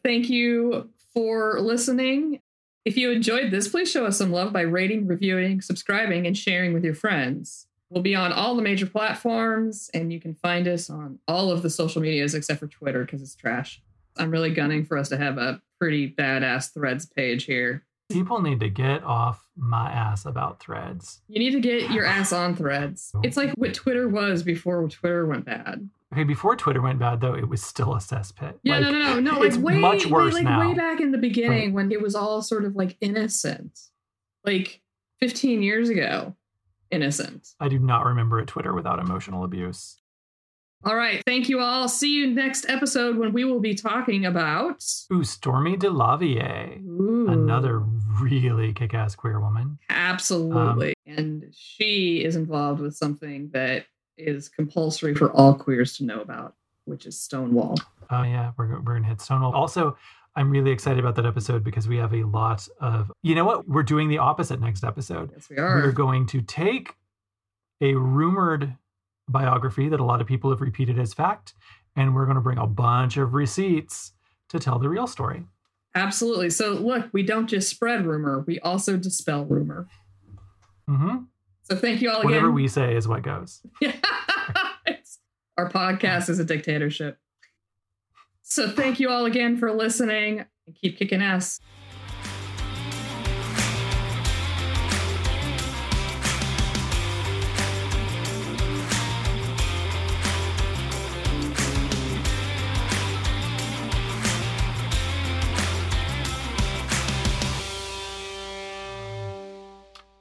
Thank 0.04 0.30
you 0.30 0.90
for 1.16 1.60
listening. 1.62 2.42
If 2.84 2.98
you 2.98 3.10
enjoyed 3.10 3.50
this, 3.50 3.68
please 3.68 3.90
show 3.90 4.06
us 4.06 4.18
some 4.18 4.32
love 4.32 4.54
by 4.54 4.62
rating, 4.62 5.08
reviewing, 5.08 5.62
subscribing, 5.62 6.28
and 6.28 6.38
sharing 6.38 6.74
with 6.74 6.84
your 6.84 6.94
friends. 6.94 7.66
We'll 7.90 8.04
be 8.04 8.14
on 8.14 8.32
all 8.32 8.56
the 8.56 8.62
major 8.62 8.86
platforms, 8.86 9.90
and 9.94 10.12
you 10.12 10.20
can 10.20 10.36
find 10.36 10.68
us 10.68 10.90
on 10.90 11.20
all 11.28 11.52
of 11.52 11.62
the 11.62 11.70
social 11.70 12.02
medias 12.02 12.36
except 12.36 12.60
for 12.60 12.68
Twitter 12.68 13.06
because 13.06 13.22
it's 13.22 13.36
trash. 13.36 13.82
I'm 14.18 14.30
really 14.30 14.52
gunning 14.52 14.86
for 14.86 14.98
us 14.98 15.10
to 15.10 15.18
have 15.18 15.38
a 15.38 15.62
pretty 15.80 16.12
badass 16.12 16.74
threads 16.74 17.06
page 17.06 17.46
here. 17.46 17.86
People 18.12 18.42
need 18.42 18.60
to 18.60 18.70
get 18.70 19.04
off 19.04 19.48
my 19.56 19.90
ass 19.90 20.26
about 20.26 20.60
threads. 20.60 21.22
You 21.28 21.40
need 21.40 21.52
to 21.52 21.60
get 21.60 21.92
your 21.92 22.06
ass 22.06 22.34
on 22.34 22.56
threads. 22.56 23.12
It's 23.24 23.38
like 23.38 23.52
what 23.54 23.74
Twitter 23.74 24.08
was 24.08 24.44
before 24.44 24.88
Twitter 24.90 25.26
went 25.26 25.46
bad. 25.46 25.90
Okay, 26.16 26.24
before 26.24 26.56
Twitter 26.56 26.82
went 26.82 26.98
bad 26.98 27.20
though, 27.20 27.36
it 27.36 27.50
was 27.50 27.62
still 27.62 27.94
a 27.94 27.98
cesspit. 27.98 28.56
Yeah, 28.64 28.76
Like, 28.80 28.82
no, 28.84 28.92
no, 28.92 29.00
no, 29.00 29.20
no. 29.20 29.40
Like 29.40 29.48
it's 29.50 29.58
way, 29.58 29.78
much 29.78 30.06
worse 30.06 30.34
way, 30.34 30.40
like 30.40 30.44
now. 30.46 30.66
way 30.70 30.74
back 30.74 31.02
in 31.02 31.12
the 31.12 31.18
beginning 31.18 31.52
Right. 31.52 31.74
when 31.74 31.92
it 31.92 32.02
was 32.02 32.16
all 32.16 32.42
sort 32.42 32.64
of 32.64 32.76
like 32.78 32.96
innocent, 33.02 33.78
like 34.46 34.82
15 35.20 35.62
years 35.62 35.90
ago, 35.90 36.34
innocent. 36.90 37.50
I 37.60 37.68
do 37.68 37.80
not 37.80 38.06
remember 38.06 38.40
a 38.40 38.46
Twitter 38.46 38.74
without 38.74 39.00
emotional 39.00 39.44
abuse. 39.44 39.98
All 40.86 40.96
right, 40.96 41.22
thank 41.26 41.50
you 41.50 41.60
all. 41.60 41.90
See 41.90 42.14
you 42.14 42.28
next 42.32 42.70
episode 42.70 43.18
when 43.18 43.34
we 43.34 43.44
will 43.44 43.60
be 43.60 43.74
talking 43.76 44.26
about 44.26 44.84
Ooh, 45.12 45.22
Stormé 45.22 45.78
DeLarverie, 45.78 46.86
Ooh, 46.86 47.28
another 47.28 47.80
really 48.22 48.72
kick-ass 48.72 49.16
queer 49.16 49.40
woman. 49.42 49.80
absolutely, 49.90 50.94
Um, 51.10 51.14
and 51.18 51.46
she 51.54 52.24
is 52.24 52.36
involved 52.36 52.80
with 52.82 52.96
something 52.96 53.50
that 53.54 53.86
is 54.18 54.50
compulsory 54.50 55.14
for 55.14 55.32
all 55.32 55.54
queers 55.54 55.98
to 55.98 56.06
know 56.06 56.22
about, 56.22 56.56
which 56.86 57.06
is 57.06 57.20
Stonewall. 57.20 57.76
Oh 58.10 58.24
yeah, 58.24 58.52
we're 58.58 58.80
we're 58.82 58.96
gonna 58.96 59.08
hit 59.08 59.22
Stonewall. 59.22 59.54
Also, 59.54 59.98
I'm 60.36 60.50
really 60.50 60.72
excited 60.72 61.00
about 61.00 61.16
that 61.16 61.26
episode 61.26 61.64
because 61.64 61.88
we 61.88 61.98
have 61.98 62.14
a 62.14 62.24
lot 62.24 62.68
of. 62.80 63.12
You 63.24 63.36
know 63.36 63.46
what? 63.46 63.68
We're 63.68 63.84
doing 63.84 64.10
the 64.10 64.18
opposite 64.18 64.60
next 64.60 64.84
episode. 64.84 65.32
Yes, 65.34 65.50
we 65.50 65.58
are. 65.58 65.76
We're 65.76 65.92
going 65.92 66.26
to 66.28 66.42
take 66.42 66.94
a 67.82 67.94
rumored 67.96 68.76
biography 69.28 69.90
that 69.90 70.00
a 70.00 70.04
lot 70.04 70.22
of 70.22 70.28
people 70.28 70.50
have 70.50 70.62
repeated 70.62 71.00
as 71.00 71.14
fact, 71.14 71.54
and 71.96 72.14
we're 72.14 72.26
going 72.26 72.36
to 72.36 72.42
bring 72.42 72.58
a 72.58 72.68
bunch 72.68 73.18
of 73.18 73.34
receipts 73.34 74.12
to 74.50 74.60
tell 74.60 74.78
the 74.78 74.90
real 74.90 75.08
story. 75.08 75.44
Absolutely. 75.96 76.50
So 76.50 76.74
look, 76.74 77.08
we 77.14 77.24
don't 77.24 77.48
just 77.48 77.70
spread 77.70 78.06
rumor; 78.06 78.44
we 78.46 78.60
also 78.60 78.98
dispel 78.98 79.46
rumor. 79.46 79.88
Mm-hmm. 80.90 81.24
So 81.64 81.76
thank 81.76 82.02
you 82.02 82.12
all 82.12 82.20
again. 82.20 82.32
Whatever 82.32 82.52
we 82.52 82.68
say 82.68 82.96
is 82.96 83.08
what 83.08 83.24
goes. 83.24 83.62
It's- 83.82 84.00
Our 85.58 85.70
podcast 85.70 86.30
is 86.30 86.38
a 86.40 86.44
dictatorship. 86.44 87.18
So 88.42 88.70
thank 88.70 89.00
you 89.00 89.10
all 89.10 89.26
again 89.26 89.58
for 89.58 89.72
listening 89.72 90.40
and 90.68 90.76
keep 90.76 91.00
kicking 91.00 91.22
ass. 91.22 91.62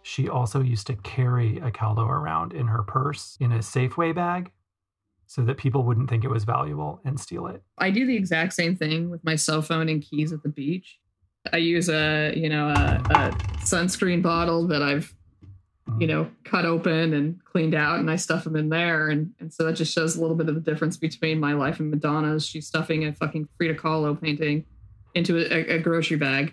She 0.02 0.28
also 0.28 0.60
used 0.60 0.86
to 0.86 0.94
carry 0.94 1.58
a 1.58 1.72
Kahlo 1.72 2.08
around 2.08 2.52
in 2.52 2.68
her 2.68 2.84
purse 2.84 3.36
in 3.40 3.50
a 3.50 3.58
Safeway 3.58 4.14
bag 4.14 4.52
so 5.34 5.42
that 5.42 5.56
people 5.56 5.82
wouldn't 5.82 6.08
think 6.08 6.22
it 6.22 6.30
was 6.30 6.44
valuable 6.44 7.00
and 7.04 7.18
steal 7.18 7.48
it. 7.48 7.60
I 7.78 7.90
do 7.90 8.06
the 8.06 8.14
exact 8.14 8.52
same 8.52 8.76
thing 8.76 9.10
with 9.10 9.24
my 9.24 9.34
cell 9.34 9.62
phone 9.62 9.88
and 9.88 10.00
keys 10.00 10.32
at 10.32 10.44
the 10.44 10.48
beach. 10.48 11.00
I 11.52 11.56
use 11.56 11.88
a, 11.88 12.32
you 12.36 12.48
know, 12.48 12.68
a, 12.68 13.02
a 13.10 13.30
sunscreen 13.58 14.22
bottle 14.22 14.68
that 14.68 14.80
I've, 14.80 15.12
you 15.98 16.06
know, 16.06 16.30
cut 16.44 16.64
open 16.64 17.14
and 17.14 17.44
cleaned 17.44 17.74
out 17.74 17.98
and 17.98 18.08
I 18.08 18.14
stuff 18.14 18.44
them 18.44 18.54
in 18.54 18.68
there. 18.68 19.08
And, 19.08 19.32
and 19.40 19.52
so 19.52 19.64
that 19.64 19.72
just 19.72 19.92
shows 19.92 20.14
a 20.14 20.20
little 20.20 20.36
bit 20.36 20.48
of 20.48 20.54
the 20.54 20.60
difference 20.60 20.96
between 20.96 21.40
my 21.40 21.52
life 21.54 21.80
and 21.80 21.90
Madonna's. 21.90 22.46
She's 22.46 22.68
stuffing 22.68 23.04
a 23.04 23.12
fucking 23.12 23.48
Frida 23.56 23.74
Kahlo 23.74 24.18
painting 24.20 24.64
into 25.16 25.36
a, 25.36 25.74
a 25.74 25.78
grocery 25.80 26.16
bag. 26.16 26.52